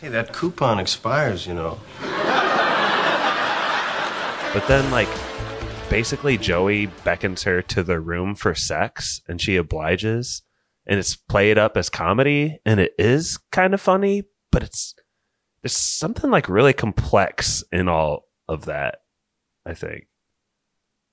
[0.00, 1.78] Hey, that coupon expires, you know.
[4.56, 5.10] But then, like,
[5.90, 10.40] basically, Joey beckons her to the room for sex and she obliges.
[10.86, 14.94] And it's played up as comedy and it is kind of funny, but it's
[15.60, 19.00] there's something like really complex in all of that,
[19.66, 20.06] I think.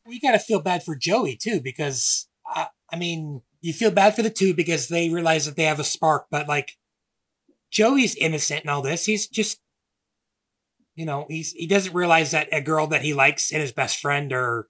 [0.08, 4.16] we got to feel bad for Joey too, because I, I mean, you feel bad
[4.16, 6.78] for the two because they realize that they have a spark, but like
[7.70, 9.06] Joey's innocent in all this.
[9.06, 9.60] He's just,
[10.96, 14.00] you know, he's he doesn't realize that a girl that he likes and his best
[14.00, 14.68] friend are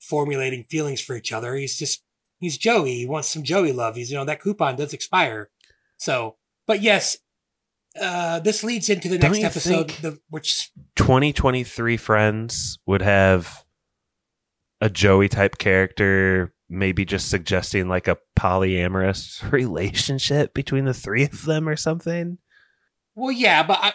[0.00, 1.54] formulating feelings for each other.
[1.54, 2.02] He's just
[2.40, 2.94] he's Joey.
[2.94, 3.96] He wants some Joey love.
[3.96, 5.50] He's you know that coupon does expire,
[5.96, 6.36] so.
[6.66, 7.18] But yes,
[8.00, 13.64] uh, this leads into the next episode, the, which 2023 friends would have
[14.80, 21.44] a Joey type character maybe just suggesting like a polyamorous relationship between the three of
[21.44, 22.38] them or something.
[23.14, 23.92] Well, yeah, but I,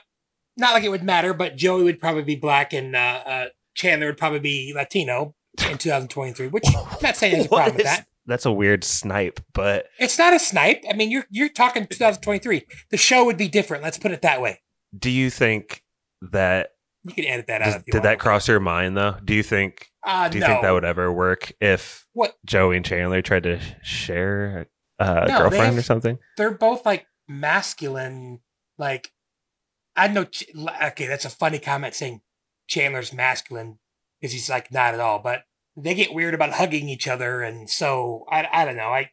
[0.60, 1.34] not like it would matter.
[1.34, 3.46] But Joey would probably be black, and uh, uh,
[3.76, 5.36] Chandler would probably be Latino
[5.70, 6.48] in 2023.
[6.48, 8.06] Which I'm not saying there's a problem with that.
[8.26, 10.84] That's a weird snipe, but It's not a snipe.
[10.90, 12.64] I mean, you're you're talking 2023.
[12.92, 13.84] The show would be different.
[13.84, 14.62] Let's put it that way.
[14.98, 15.84] do you think
[16.22, 16.72] that
[17.04, 17.66] You can edit that out.
[17.74, 18.04] does- did want.
[18.04, 19.16] that cross your mind though?
[19.24, 22.36] Do you think Uh, do you think that would ever work if What?
[22.46, 24.68] Joey and Chandler tried to share
[25.00, 26.20] a uh, No, girlfriend have- or something?
[26.38, 28.40] they're both like masculine.
[28.78, 29.12] Like
[30.00, 30.26] I know.
[30.84, 32.22] Okay, that's a funny comment saying
[32.68, 33.80] Chandler's masculine
[34.20, 35.20] because he's like not at all.
[35.20, 35.44] But
[35.76, 38.90] they get weird about hugging each other, and so I I don't know.
[38.90, 39.12] I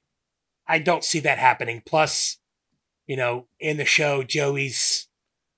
[0.68, 1.82] I don't see that happening.
[1.84, 2.38] Plus,
[3.06, 5.08] you know, in the show, Joey's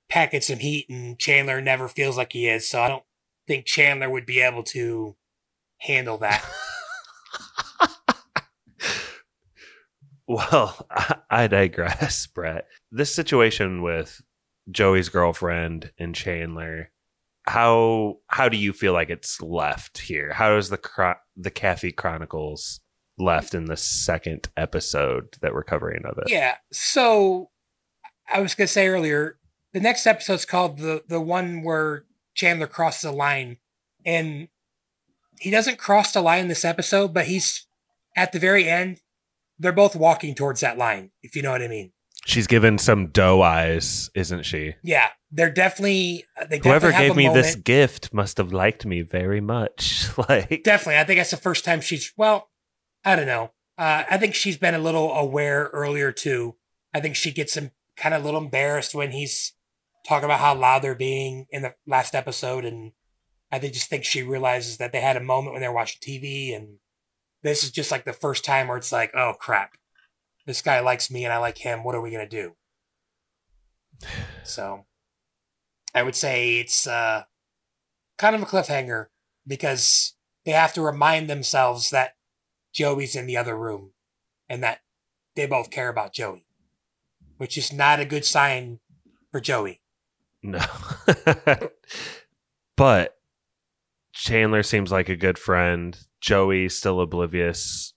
[0.09, 2.69] packing some heat, and Chandler never feels like he is.
[2.69, 3.05] So I don't
[3.47, 5.15] think Chandler would be able to
[5.81, 6.45] handle that.
[10.29, 12.67] Well, I, I digress, Brett.
[12.93, 14.21] This situation with
[14.71, 16.91] Joey's girlfriend and Chandler,
[17.47, 20.33] how how do you feel like it's left here?
[20.35, 22.81] How is the Chro- the Kathy Chronicles
[23.19, 26.31] left in the second episode that we're covering of it?
[26.31, 26.57] Yeah.
[26.73, 27.51] So
[28.29, 29.39] I was gonna say earlier,
[29.73, 32.05] the next episode's called the the one where
[32.35, 33.57] Chandler crosses the line,
[34.05, 34.49] and
[35.41, 37.67] he doesn't cross the line this episode, but he's
[38.17, 39.01] at the very end.
[39.59, 41.93] They're both walking towards that line, if you know what I mean.
[42.29, 44.75] She's given some doe eyes, isn't she?
[44.83, 47.43] Yeah, they're definitely uh, they Whoever definitely gave me moment.
[47.43, 50.07] this gift must have liked me very much.
[50.29, 52.13] like Definitely, I think that's the first time she's.
[52.19, 52.51] Well,
[53.03, 53.53] I don't know.
[53.79, 56.57] Uh, I think she's been a little aware earlier too.
[56.93, 59.55] I think she gets him kind of a little embarrassed when he's
[60.07, 62.93] talking about how loud they're being in the last episode, and
[63.51, 66.01] I think just think she realizes that they had a moment when they were watching
[66.03, 66.77] TV, and
[67.43, 69.78] this is just like the first time where it's like, oh crap,
[70.49, 71.85] this guy likes me and I like him.
[71.85, 72.57] What are we gonna do?
[74.45, 74.87] So,
[75.95, 77.25] I would say it's uh,
[78.17, 79.09] kind of a cliffhanger
[79.47, 80.15] because
[80.47, 82.15] they have to remind themselves that
[82.73, 83.93] Joey's in the other room
[84.49, 84.81] and that
[85.37, 86.47] they both care about Joey,
[87.37, 88.81] which is not a good sign
[89.31, 89.83] for Joey.
[90.43, 90.65] No.
[92.77, 93.19] but
[94.15, 95.99] Chandler seems like a good friend.
[96.23, 97.93] Joey's still oblivious.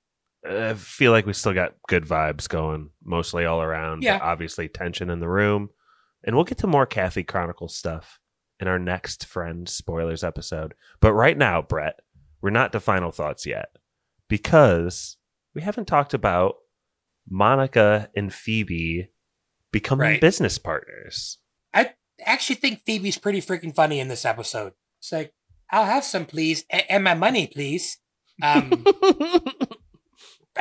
[0.51, 4.03] I feel like we still got good vibes going mostly all around.
[4.03, 4.19] Yeah.
[4.21, 5.69] Obviously, tension in the room.
[6.23, 8.19] And we'll get to more Kathy Chronicles stuff
[8.59, 10.73] in our next Friend Spoilers episode.
[10.99, 11.99] But right now, Brett,
[12.41, 13.69] we're not to final thoughts yet
[14.27, 15.17] because
[15.55, 16.55] we haven't talked about
[17.29, 19.09] Monica and Phoebe
[19.71, 20.21] becoming Right.
[20.21, 21.37] business partners.
[21.73, 21.91] I
[22.25, 24.73] actually think Phoebe's pretty freaking funny in this episode.
[24.99, 25.33] It's like,
[25.71, 27.97] I'll have some, please, and my money, please.
[28.43, 28.85] Um,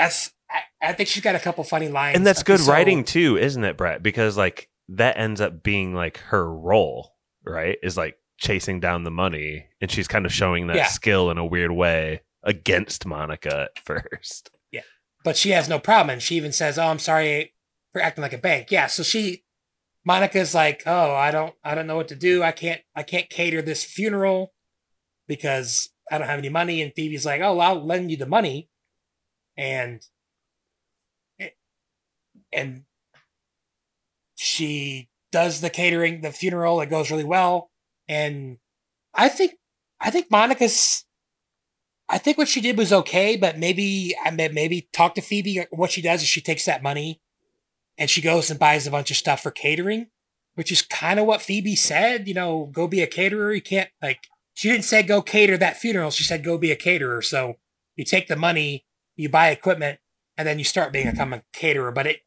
[0.03, 0.33] that's.
[0.51, 3.37] I, I think she's got a couple funny lines, and that's good so- writing too
[3.39, 8.17] isn't it brett because like that ends up being like her role right is like
[8.39, 10.87] chasing down the money and she's kind of showing that Yeah.
[10.87, 14.81] skill in a weird way against monica at first Yeah,
[15.25, 16.11] but she has no problem.
[16.11, 17.55] And she even says, "Oh, I'm sorry
[17.93, 19.45] for acting like a bank." Yeah, so she,
[20.05, 22.43] Monica's like, "Oh, I don't, I don't know what to do.
[22.43, 24.55] I can't, I can't cater this funeral
[25.29, 28.27] because I don't have any money." And Phoebe's like, "Oh, well, I'll lend you the
[28.27, 28.70] money,"
[29.61, 30.01] and
[32.53, 32.83] and
[34.35, 36.81] she does the catering, the funeral.
[36.81, 37.71] It goes really well,
[38.09, 38.59] and
[39.15, 39.55] I think,
[40.01, 41.05] I think Monica's
[42.11, 45.65] I think what she did was okay, but maybe I may maybe talk to Phoebe.
[45.71, 47.21] What she does is she takes that money
[47.97, 50.09] and she goes and buys a bunch of stuff for catering,
[50.57, 52.27] which is kind of what Phoebe said.
[52.27, 53.53] You know, go be a caterer.
[53.53, 56.11] You can't like she didn't say go cater that funeral.
[56.11, 57.23] She said go be a caterer.
[57.23, 57.59] So
[57.95, 58.85] you take the money,
[59.21, 60.01] you buy equipment,
[60.37, 61.33] and then you start being a, mm-hmm.
[61.35, 61.93] a caterer.
[61.93, 62.21] But it,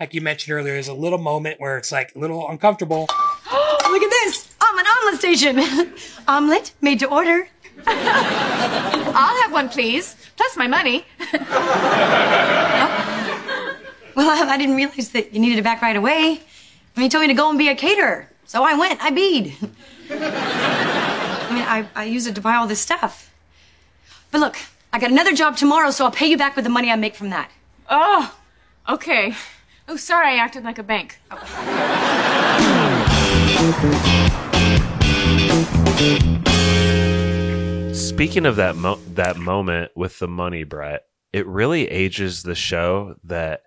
[0.00, 3.02] like you mentioned earlier, is a little moment where it's like a little uncomfortable.
[3.88, 4.48] Look at this!
[4.60, 5.92] I'm an omelet station.
[6.28, 7.48] omelet made to order.
[7.86, 10.16] I'll have one, please.
[10.36, 11.04] Plus my money.
[12.80, 13.76] Oh.
[14.14, 16.40] Well, I, I didn't realize that you needed it back right away.
[16.96, 18.28] I mean, he told me to go and be a caterer.
[18.46, 19.00] So I went.
[19.00, 19.54] I bead.
[20.10, 23.32] I mean, I, I use it to buy all this stuff.
[24.32, 24.56] But look,
[24.98, 27.14] I got another job tomorrow, so I'll pay you back with the money I make
[27.14, 27.52] from that.
[27.88, 28.36] Oh,
[28.88, 29.32] okay.
[29.86, 31.20] Oh, sorry, I acted like a bank.
[37.94, 43.14] speaking of that mo- that moment with the money brett it really ages the show
[43.24, 43.62] that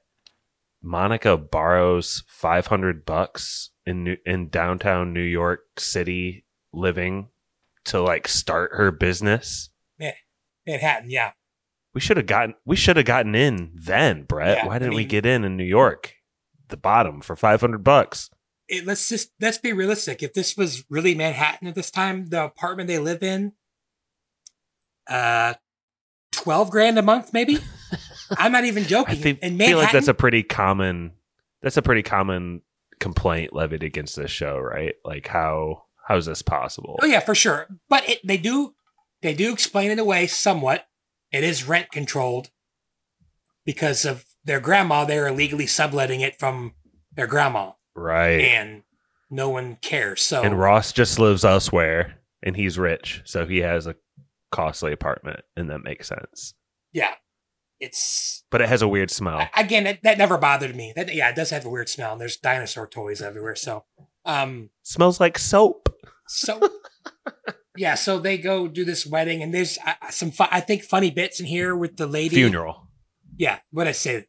[0.82, 7.30] monica borrows 500 bucks in New- in downtown new york city living
[7.86, 9.71] to like start her business Yeah,
[10.68, 11.32] Manhattan, yeah.
[11.94, 14.58] We should have gotten we should have gotten in then, Brett.
[14.60, 16.14] Yeah, Why didn't we mean- get in in New York?
[16.70, 18.30] The bottom for 500 bucks.
[18.70, 20.24] It, let's just let's be realistic.
[20.24, 23.52] If this was really Manhattan at this time, the apartment they live in,
[25.10, 25.56] uh,
[26.32, 27.58] twelve grand a month, maybe.
[28.38, 29.16] I'm not even I joking.
[29.18, 31.12] think, in feel like that's a pretty common
[31.62, 32.62] that's a pretty common
[33.02, 34.94] complaint levied against this show, right?
[35.04, 36.98] Like how how is this possible?
[37.02, 37.68] Oh yeah, for sure.
[37.90, 38.74] But it, they do
[39.22, 40.88] they do explain it away somewhat.
[41.32, 42.50] It is rent controlled
[43.66, 45.06] because of their grandma.
[45.06, 46.74] They're illegally subletting it from
[47.14, 48.42] their grandma, Right.
[48.42, 48.84] and
[49.30, 50.22] no one cares.
[50.22, 53.96] So and Ross just lives elsewhere and he's rich, so he has a
[54.52, 56.54] costly apartment and that makes sense.
[56.92, 57.14] yeah,
[57.80, 59.48] it's But it has a weird smell.
[59.56, 60.92] again that, that never bothered me.
[60.96, 62.12] That yeah, it does have a weird smell.
[62.14, 63.56] And there's dinosaur toys everywhere.
[63.56, 63.86] So
[64.26, 65.90] um, Smells like soap.
[66.28, 66.60] So,
[67.78, 71.12] yeah, so they go do this wedding, and there's uh, some, fu- I think, funny
[71.12, 72.36] bits in here with the lady.
[72.36, 72.88] Funeral.
[73.38, 74.28] Yeah, what I say?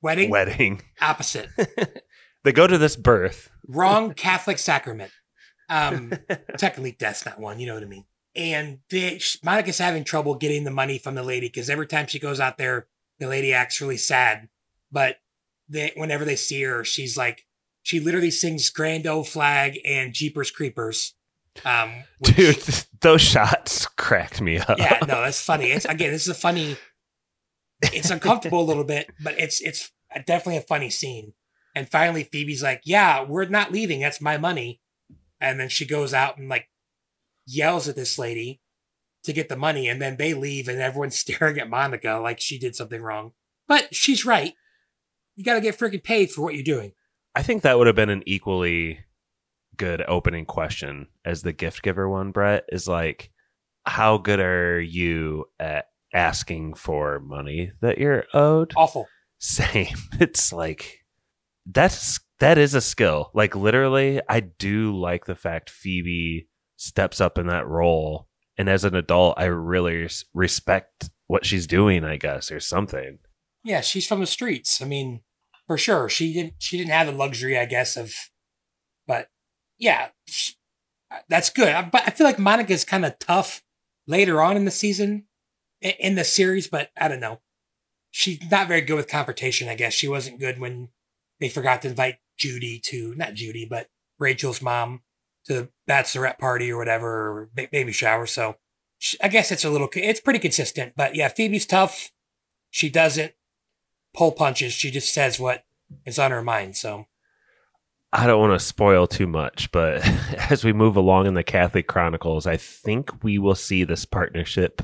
[0.00, 0.30] Wedding.
[0.30, 0.82] Wedding.
[1.00, 1.48] Opposite.
[2.44, 3.50] They go to this birth.
[3.68, 5.12] Wrong Catholic sacrament.
[5.68, 6.12] Um,
[6.58, 7.60] technically, that's not one.
[7.60, 8.04] You know what I mean?
[8.34, 12.18] And they, Monica's having trouble getting the money from the lady because every time she
[12.18, 14.48] goes out there, the lady acts really sad.
[14.90, 15.16] But
[15.68, 17.46] they, whenever they see her, she's like,
[17.82, 21.14] she literally sings "Grand Old Flag" and "Jeepers Creepers."
[21.64, 24.78] Um, which- Dude, those shots cracked me up.
[24.78, 25.66] yeah, no, that's funny.
[25.72, 26.76] It's again, this is a funny.
[27.82, 29.90] It's uncomfortable a little bit, but it's it's
[30.26, 31.32] definitely a funny scene.
[31.74, 34.00] And finally, Phoebe's like, "Yeah, we're not leaving.
[34.00, 34.80] That's my money."
[35.40, 36.68] And then she goes out and like
[37.46, 38.60] yells at this lady
[39.24, 42.58] to get the money, and then they leave, and everyone's staring at Monica like she
[42.58, 43.32] did something wrong.
[43.66, 44.54] But she's right.
[45.34, 46.92] You got to get freaking paid for what you're doing.
[47.34, 49.00] I think that would have been an equally
[49.82, 53.32] good opening question as the gift giver one, Brett, is like,
[53.84, 58.72] how good are you at asking for money that you're owed?
[58.76, 59.08] Awful.
[59.40, 59.96] Same.
[60.20, 61.00] It's like
[61.66, 63.32] that's that is a skill.
[63.34, 68.28] Like literally, I do like the fact Phoebe steps up in that role.
[68.56, 73.18] And as an adult, I really res- respect what she's doing, I guess, or something.
[73.64, 74.80] Yeah, she's from the streets.
[74.80, 75.22] I mean,
[75.66, 76.54] for sure, she didn't.
[76.58, 78.14] She didn't have the luxury, I guess, of.
[79.08, 79.26] But
[79.82, 80.08] yeah,
[81.28, 81.68] that's good.
[81.68, 83.62] I- But I feel like Monica's kind of tough
[84.06, 85.26] later on in the season,
[85.80, 86.68] in the series.
[86.68, 87.40] But I don't know.
[88.10, 89.68] She's not very good with confrontation.
[89.68, 90.88] I guess she wasn't good when
[91.40, 95.02] they forgot to invite Judy to not Judy, but Rachel's mom
[95.46, 98.26] to the bachelorette party or whatever, or baby shower.
[98.26, 98.56] So
[99.20, 99.88] I guess it's a little.
[99.96, 100.92] It's pretty consistent.
[100.96, 102.12] But yeah, Phoebe's tough.
[102.70, 103.32] She doesn't
[104.14, 104.72] pull punches.
[104.72, 105.64] She just says what
[106.06, 106.76] is on her mind.
[106.76, 107.06] So
[108.12, 110.06] I don't want to spoil too much, but
[110.50, 114.82] as we move along in the Catholic Chronicles, I think we will see this partnership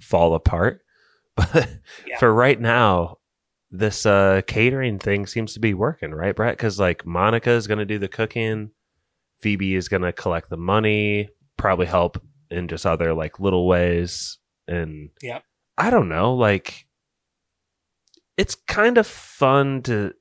[0.00, 0.82] fall apart.
[1.36, 1.68] But
[2.06, 2.18] Yeah.
[2.18, 3.18] for right now,
[3.70, 6.56] this uh, catering thing seems to be working, right, Brett?
[6.56, 8.70] Because like Monica is going to do the cooking,
[9.40, 12.16] Phoebe is going to collect the money, probably help
[12.50, 15.40] in just other like little ways, and yeah,
[15.76, 16.86] I don't know, like
[18.38, 20.14] it's kind of fun to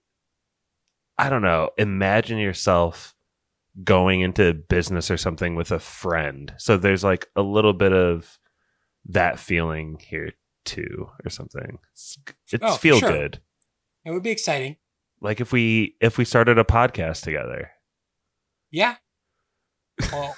[1.18, 3.14] I don't know, imagine yourself
[3.84, 6.54] going into business or something with a friend.
[6.58, 8.38] So there's like a little bit of
[9.08, 10.32] that feeling here
[10.66, 11.78] too or something.
[11.94, 12.18] It's,
[12.52, 13.12] it's Oh, feel sure.
[13.12, 13.40] good.
[14.06, 14.78] it would be exciting.
[15.22, 17.72] Like if we if we started a podcast together.
[18.72, 18.96] Yeah.
[20.12, 20.36] Well,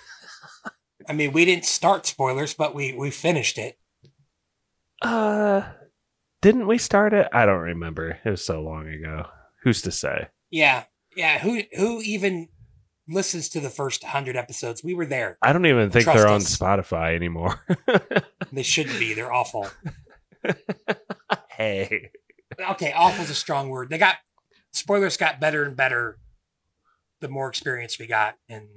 [1.09, 3.77] I mean, we didn't start spoilers, but we we finished it.
[5.01, 5.63] Uh
[6.41, 7.27] didn't we start it?
[7.33, 8.19] I don't remember.
[8.23, 9.25] It was so long ago.
[9.63, 10.27] Who's to say?
[10.49, 10.83] Yeah,
[11.15, 11.39] yeah.
[11.39, 12.49] Who who even
[13.07, 14.83] listens to the first hundred episodes?
[14.83, 15.37] We were there.
[15.41, 16.41] I don't even think Trust they're on.
[16.41, 17.63] Spotify anymore.
[18.51, 19.13] They shouldn't be.
[19.13, 19.67] They're awful.
[21.49, 22.11] hey.
[22.71, 23.89] Okay, awful is a strong word.
[23.89, 24.15] They got
[24.71, 26.17] spoilers got better and better
[27.19, 28.67] the more experience we got and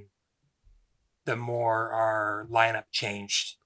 [1.25, 3.57] the more our lineup changed.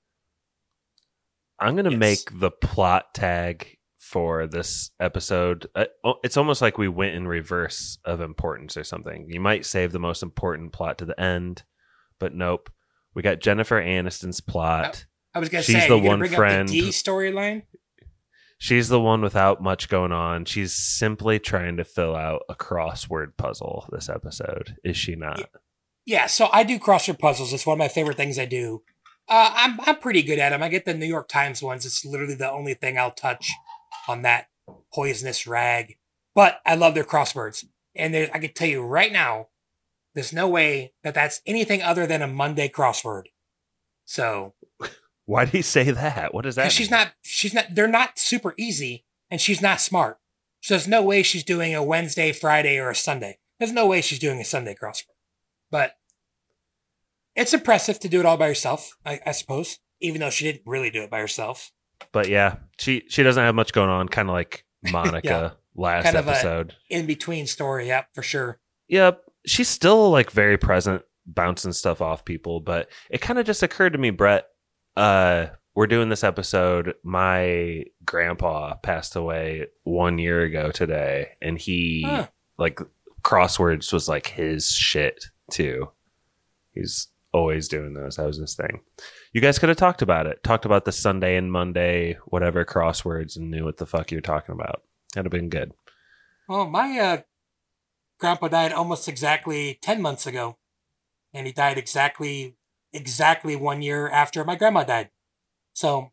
[1.59, 1.99] I'm gonna Yes.
[1.99, 3.74] make the plot tag
[4.05, 5.67] for this episode.
[5.75, 5.87] Uh,
[6.23, 9.27] it's almost like we went in reverse of importance or something.
[9.31, 11.63] You might save the most important plot to the end,
[12.21, 12.71] but nope.
[13.15, 15.07] We got Jennifer Aniston's plot.
[15.35, 16.69] I was gonna She's say the one friend.
[16.69, 17.63] up the D storyline.
[18.59, 20.45] She's the one without much going on.
[20.45, 24.77] She's simply trying to fill out a crossword puzzle this episode.
[24.85, 25.49] Is she not?
[26.05, 27.53] Yeah, so I do crossword puzzles.
[27.53, 28.83] It's one of my favorite things I do.
[29.29, 30.63] Uh, I'm I'm pretty good at them.
[30.63, 31.87] I get the New York Times ones.
[31.87, 33.51] It's literally the only thing I'll touch
[34.09, 34.49] on that
[34.93, 35.97] poisonous rag.
[36.35, 39.49] But I love their crosswords, and there, I can tell you right now,
[40.15, 43.27] there's no way that that's anything other than a Monday crossword.
[44.05, 44.55] So
[45.27, 46.35] Why did he say that?
[46.35, 46.73] What does that?
[46.73, 50.19] She's not, she's not, they're not super easy and she's not smart.
[50.61, 53.39] So there's no way she's doing a Wednesday, Friday, or a Sunday.
[53.59, 55.15] There's no way she's doing a Sunday crossword.
[55.71, 55.97] But
[57.35, 60.67] it's impressive to do it all by herself, I, I suppose, even though she didn't
[60.67, 61.73] really do it by herself.
[62.13, 64.09] But yeah, she she doesn't have much going on.
[64.15, 66.75] Kind of like Monica last kind episode.
[66.91, 68.59] in between story, yep, for sure.
[68.89, 72.61] Yep, she's still like very present, bouncing stuff off people.
[72.61, 74.47] But it kind of just occurred to me, Brett.
[74.97, 76.95] Uh, we're doing this episode.
[77.03, 82.29] My grandpa passed away one year ago today, and he Huh.
[82.59, 82.79] like
[83.23, 85.91] crosswords was like his shit too.
[86.75, 88.17] He's always doing those.
[88.17, 88.81] That was his thing.
[89.33, 90.43] You guys could have talked about it.
[90.45, 94.23] Talked about the Sunday and Monday, whatever crosswords, and knew what the fuck you were
[94.23, 94.83] talking about.
[95.15, 95.73] That'd have been good.
[96.49, 97.23] Well, my uh,
[98.21, 100.59] grandpa died almost exactly 10 months ago.
[101.33, 102.55] And he died exactly,
[102.93, 105.11] exactly one year after my grandma died.
[105.73, 106.11] So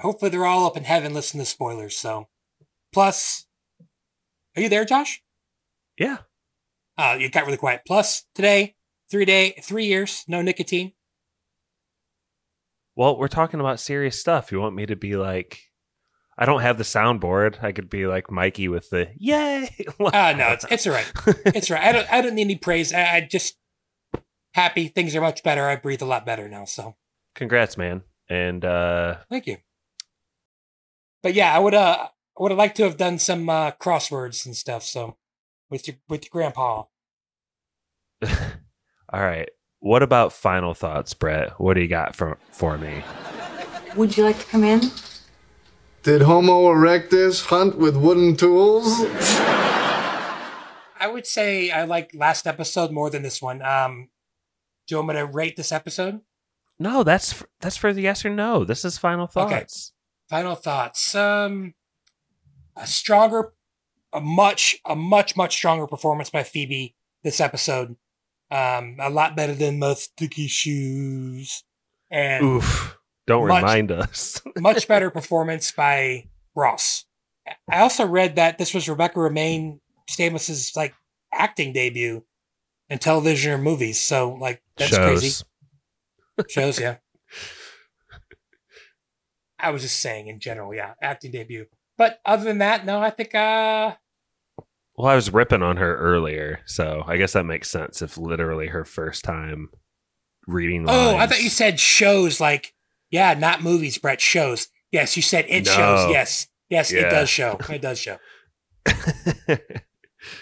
[0.00, 1.96] hopefully they're all up in heaven listening to spoilers.
[1.96, 2.26] So,
[2.92, 3.46] plus,
[4.56, 5.22] are you there, Josh?
[5.96, 6.18] Yeah.
[6.96, 7.82] Uh, you got really quiet.
[7.86, 8.74] Plus, today,
[9.10, 10.92] three day, three years, no nicotine.
[12.96, 14.50] Well, we're talking about serious stuff.
[14.50, 15.60] You want me to be like,
[16.36, 17.62] I don't have the soundboard.
[17.62, 19.68] I could be like Mikey with the yay.
[20.00, 21.12] Ah, no, it's it's all right.
[21.46, 21.86] It's all right.
[21.86, 22.92] I don't I don't need any praise.
[22.92, 23.56] I, I just
[24.54, 25.66] happy things are much better.
[25.68, 26.64] I breathe a lot better now.
[26.64, 26.96] So
[27.34, 28.02] Congrats, man.
[28.28, 29.58] And uh thank you.
[31.22, 34.46] But yeah, I would uh I would have liked to have done some uh, crosswords
[34.46, 34.84] and stuff.
[34.84, 35.16] So
[35.70, 36.84] with your with your grandpa.
[39.12, 39.48] all right.
[39.80, 41.60] What about final thoughts, Brett?
[41.60, 43.02] What do you got for for me?
[43.96, 44.82] Would you like to come in?
[46.02, 48.86] Did Homo erectus hunt with wooden tools?
[51.00, 53.62] I would say I like last episode more than this one.
[53.62, 54.08] Um,
[54.86, 56.20] do you want me to rate this episode?
[56.78, 58.64] No, that's f- that's for the yes or no.
[58.64, 59.52] This is final thoughts.
[59.52, 59.60] Okay.
[59.60, 59.92] thoughts.
[60.28, 61.14] Final thoughts.
[61.14, 61.74] Um,
[62.76, 63.52] a stronger,
[64.12, 67.96] a much, a much, much stronger performance by Phoebe this episode.
[68.50, 71.64] Um, a lot better than my sticky shoes.
[72.10, 72.96] And Oof.
[73.26, 74.40] Don't much- remind us.
[74.58, 77.04] much better performance by Ross.
[77.70, 80.94] I also read that this was Rebecca Romijn Stamos's like
[81.32, 82.24] acting debut
[82.88, 84.00] in television or movies.
[84.00, 85.20] So like that's Shows.
[85.20, 85.44] crazy.
[86.48, 86.96] Shows, yeah.
[89.58, 91.66] I was just saying in general, yeah, acting debut.
[91.96, 93.94] But other than that, no, I think uh
[94.98, 98.66] Well, I was ripping on her earlier, so I guess that makes sense if literally
[98.66, 99.68] her first time
[100.48, 102.74] reading Oh, I thought you said shows like
[103.10, 104.68] yeah, not movies, Brett, shows.
[104.90, 105.72] Yes, you said it No.
[105.72, 106.10] shows.
[106.10, 106.48] Yes.
[106.68, 107.56] Yes, it does show.
[107.70, 108.18] It does show.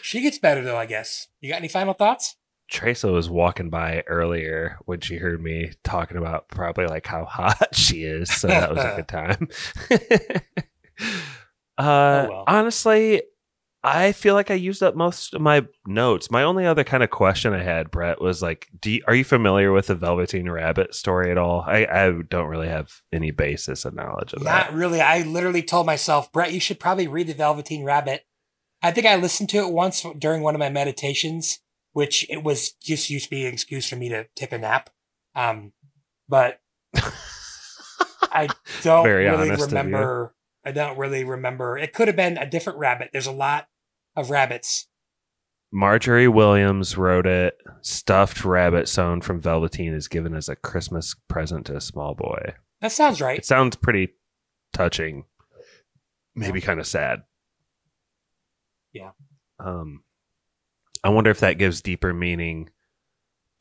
[0.02, 1.28] she gets better though, I guess.
[1.40, 2.36] You got any final thoughts?
[2.72, 7.68] Tresa was walking by earlier when she heard me talking about probably like how hot
[7.76, 9.48] she is, so that was a good time.
[11.78, 12.44] uh, well.
[12.46, 13.22] Honestly,
[13.86, 16.28] I feel like I used up most of my notes.
[16.28, 19.22] My only other kind of question I had, Brett, was like, do you, are you
[19.22, 21.62] familiar with the Velveteen Rabbit story at all?
[21.64, 24.72] I, I don't really have any basis of knowledge of that.
[24.72, 25.00] Not really.
[25.00, 28.26] I literally told myself, Brett, you should probably read The Velveteen Rabbit.
[28.82, 31.60] I think I listened to it once during one of my meditations,
[31.92, 34.90] which it was just used to be an excuse for me to take a nap.
[35.36, 35.72] Um,
[36.28, 36.58] but
[38.32, 38.48] I
[38.82, 39.78] don't Very really honest of you.
[39.78, 40.34] remember.
[40.64, 41.78] I don't really remember.
[41.78, 43.10] It could have been a different rabbit.
[43.12, 43.68] There's a lot
[44.16, 44.86] of rabbits.
[45.72, 47.58] Margery Williams wrote it.
[47.82, 52.54] Stuffed rabbit sewn from velveteen is given as a Christmas present to a small boy.
[52.80, 53.38] That sounds right.
[53.38, 54.14] It sounds pretty
[54.72, 55.24] touching.
[56.34, 57.22] Maybe kind of sad.
[58.92, 59.10] Yeah.
[59.58, 60.02] Um,
[61.02, 62.70] I wonder if that gives deeper meaning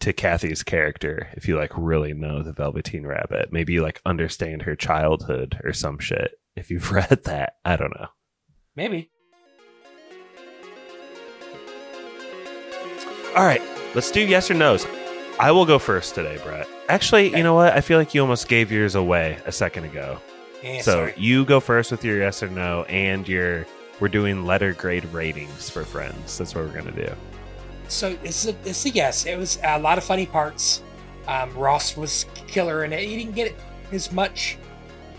[0.01, 1.29] to Kathy's character.
[1.33, 5.73] If you like really know the Velveteen Rabbit, maybe you like understand her childhood or
[5.73, 6.39] some shit.
[6.55, 8.07] If you've read that, I don't know.
[8.75, 9.09] Maybe.
[13.35, 13.61] All right,
[13.93, 14.85] let's do yes or no's.
[15.39, 16.67] I will go first today, Brett.
[16.87, 17.73] Actually, you know what?
[17.73, 20.21] I feel like you almost gave yours away a second ago.
[20.63, 21.13] Yeah, so sorry.
[21.17, 23.65] you go first with your yes or no, and your
[23.99, 26.37] we're doing letter grade ratings for friends.
[26.37, 27.13] That's what we're gonna do.
[27.89, 29.25] So it's a, it's a yes.
[29.25, 30.81] It was a lot of funny parts.
[31.27, 33.03] Um, Ross was killer in it.
[33.03, 33.53] You didn't get
[33.91, 34.57] as much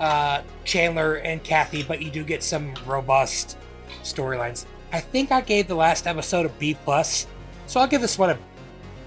[0.00, 3.58] uh, Chandler and Kathy, but you do get some robust
[4.02, 4.64] storylines.
[4.90, 7.26] I think I gave the last episode a B plus,
[7.66, 8.38] so I'll give this one a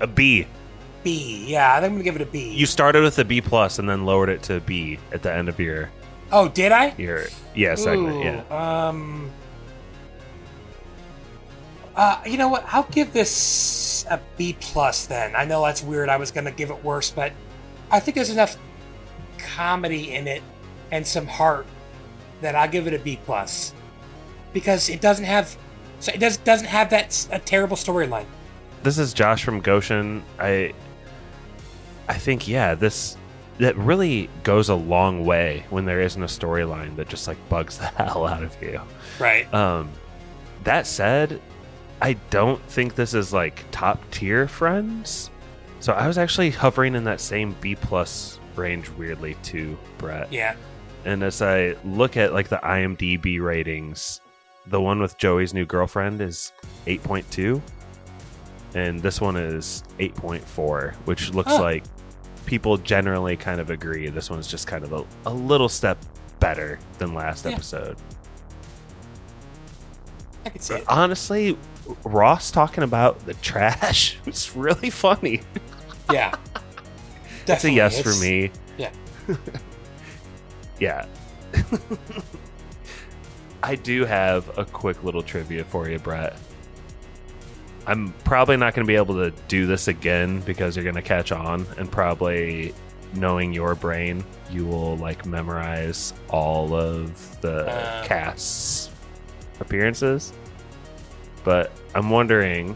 [0.02, 0.48] A B.
[1.04, 1.46] B.
[1.48, 2.50] Yeah, I think I'm gonna give it a B.
[2.52, 5.50] You started with a B plus and then lowered it to B at the end
[5.50, 5.90] of your
[6.32, 6.94] oh, did I?
[6.98, 8.18] your yeah segment.
[8.18, 8.88] Ooh, Yeah.
[8.88, 9.32] Um.
[11.96, 12.64] Uh, you know what?
[12.72, 15.36] I'll give this a B plus then.
[15.36, 16.10] I know that's weird.
[16.10, 17.34] I was gonna give it worse, but
[17.92, 18.58] I think there's enough
[19.38, 20.44] comedy in it
[20.92, 21.66] and some heart
[22.42, 23.74] that I'll give it a B plus
[24.54, 25.58] because it doesn't have
[26.00, 28.26] so it does doesn't have that a terrible storyline.
[28.84, 30.24] This is Josh from Goshen.
[30.40, 30.74] I
[32.08, 33.18] I think yeah, this
[33.58, 37.78] that really goes a long way when there isn't a storyline that just like bugs
[37.80, 38.82] the hell out of you.
[39.20, 39.52] Right.
[39.54, 39.90] Um
[40.64, 41.42] that said,
[42.02, 45.30] I don't think this is like top tier friends.
[45.80, 50.32] So I was actually hovering in that same B plus range weirdly too, Brett.
[50.32, 50.56] Yeah.
[51.06, 54.20] And as I look at like the IMDb ratings,
[54.68, 56.52] the one with Joey's new girlfriend is
[56.86, 57.62] 8.2
[58.76, 61.62] and this one is 8.4, which looks Oh.
[61.62, 61.84] like
[62.46, 65.98] people generally kind of agree this one's just kind of a, a little step
[66.40, 67.52] better than last Yeah.
[67.52, 67.98] episode.
[70.46, 70.84] I can see it.
[70.88, 71.58] Honestly,
[72.04, 75.42] Ross talking about the trash was really funny.
[76.12, 76.34] Yeah.
[77.46, 78.52] That's a yes for me.
[78.78, 78.92] Yeah.
[80.80, 81.08] Yeah.
[83.62, 86.38] I do have a quick little trivia for you, Brett.
[87.90, 91.02] I'm probably not going to be able to do this again because you're going to
[91.02, 92.74] catch on and probably
[93.16, 98.04] knowing your brain, you will like memorize all of the Uh.
[98.06, 98.92] cast's
[99.60, 100.32] appearances.
[101.44, 102.76] But I'm wondering,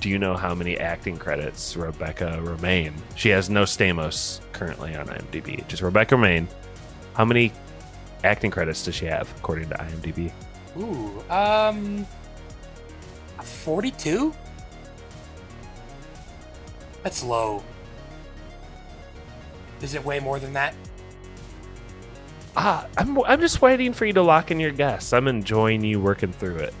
[0.00, 2.92] do you know how many acting credits Rebecca Romijn?
[3.16, 6.46] She has no Stamos currently on IMDb, just Rebecca Romijn.
[7.14, 7.50] How many
[8.24, 10.30] acting credits does she have according to IMDb?
[10.76, 12.06] Ooh, um,
[13.44, 14.34] forty-two.
[17.02, 17.62] That's low.
[19.80, 20.74] Is it way more than that?
[22.56, 25.12] Ah, I'm I'm just waiting for you to lock in your guess.
[25.12, 26.74] I'm enjoying you working through it.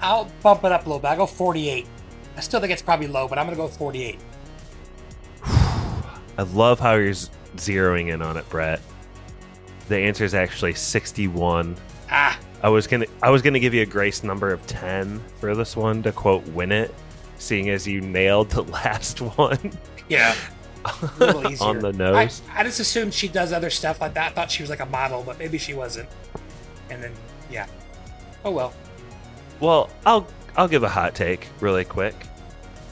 [0.00, 1.08] I'll bump it up a little bit.
[1.08, 1.86] I'll go forty-eight.
[2.36, 4.18] I still think it's probably low, but I'm gonna go with forty-eight.
[5.44, 7.12] I love how you're
[7.56, 8.80] zeroing in on it, Brett.
[9.88, 11.76] The answer is actually 61.
[12.10, 15.54] Ah, I was gonna I was gonna give you a grace number of 10 for
[15.54, 16.94] this one to quote win it,
[17.38, 19.72] seeing as you nailed the last one
[20.08, 20.34] yeah.
[20.84, 21.68] A little easier.
[21.68, 22.42] on the nose.
[22.50, 24.32] I, I just assumed she does other stuff like that.
[24.32, 26.08] I thought she was like a model, but maybe she wasn't.
[26.90, 27.12] And then,
[27.50, 27.66] yeah.
[28.44, 28.74] Oh well.
[29.60, 32.14] Well, I'll I'll give a hot take really quick.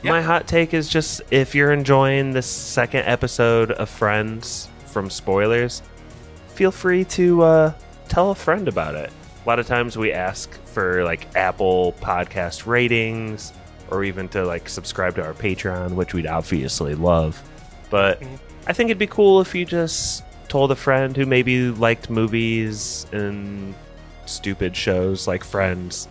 [0.03, 0.12] Yep.
[0.12, 5.83] My hot take is just if you're enjoying this second episode of Friends from spoilers,
[6.49, 7.75] feel free to uh,
[8.09, 9.11] tell a friend about it.
[9.51, 13.53] A lot of times we ask for like Apple podcast ratings
[13.91, 17.43] or even to like subscribe to our Patreon, which we'd obviously love.
[17.91, 18.39] But Mhm.
[18.69, 23.09] I think it'd be cool if you just told a friend who maybe liked movies
[23.11, 23.75] and
[24.25, 26.07] stupid shows like Friends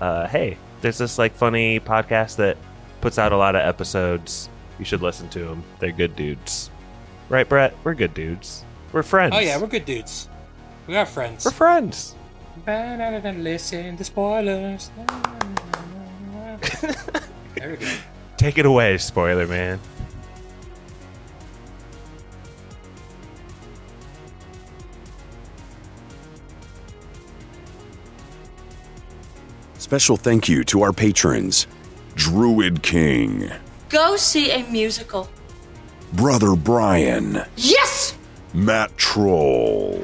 [0.00, 2.56] uh, hey, there's this like funny podcast that
[3.02, 4.48] puts out a lot of episodes.
[4.78, 5.64] You should listen to them.
[5.80, 6.70] They're good dudes,
[7.28, 7.74] right, Brett?
[7.84, 8.64] We're good dudes.
[8.90, 9.34] We're friends.
[9.36, 10.30] Oh yeah, we're good dudes.
[10.86, 11.44] We are friends.
[11.44, 12.14] we're friends.
[12.66, 14.90] Listen to spoilers.
[17.54, 17.92] there we go.
[18.36, 19.80] Take it away, spoiler man.
[29.78, 31.66] Special thank you to our patrons
[32.14, 33.50] Druid King,
[33.88, 35.28] Go see a musical.
[36.12, 38.14] Brother Brian, Yes!
[38.52, 40.00] Matt Troll,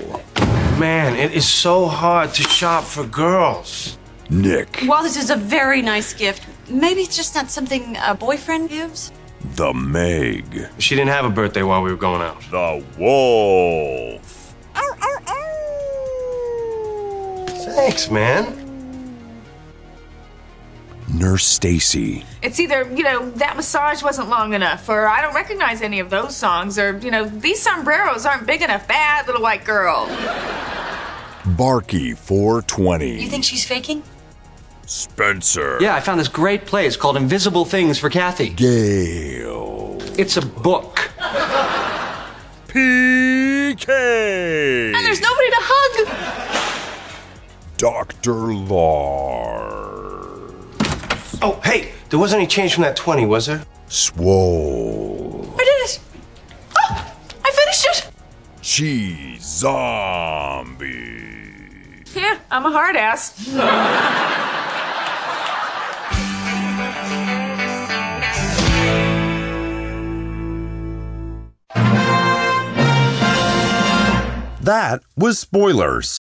[0.78, 3.96] Man, it is so hard to shop for girls.
[4.28, 8.68] Nick, While this is a very nice gift, maybe it's just not something a boyfriend
[8.68, 9.10] gives.
[9.54, 12.40] The Meg, She didn't have a birthday while we were going out.
[12.50, 14.54] The Wolf,
[17.76, 18.44] Thanks, man.
[21.14, 25.82] Nurse Stacy, It's either, you know, that massage wasn't long enough, or I don't recognize
[25.82, 28.86] any of those songs, or, you know, these sombreros aren't big enough.
[28.86, 30.06] Bad little white girl.
[31.44, 34.04] Barky 420, You think she's faking?
[34.86, 38.50] Spencer, Yeah, I found this great place called Invisible Things for Kathy.
[38.50, 41.10] Gale, It's a book.
[42.68, 43.88] PK,
[44.94, 46.06] And there's nobody to hug.
[47.76, 48.52] Dr.
[51.42, 53.64] Lars, Oh, hey, there wasn't any change from that 20, was there?
[53.88, 56.00] Swole, I did it.
[56.78, 57.14] Oh,
[57.44, 58.10] I finished it.
[58.62, 60.94] Cheese Zombie.
[62.14, 63.34] Yeah, I'm a hard ass.
[74.62, 76.18] That was spoilers.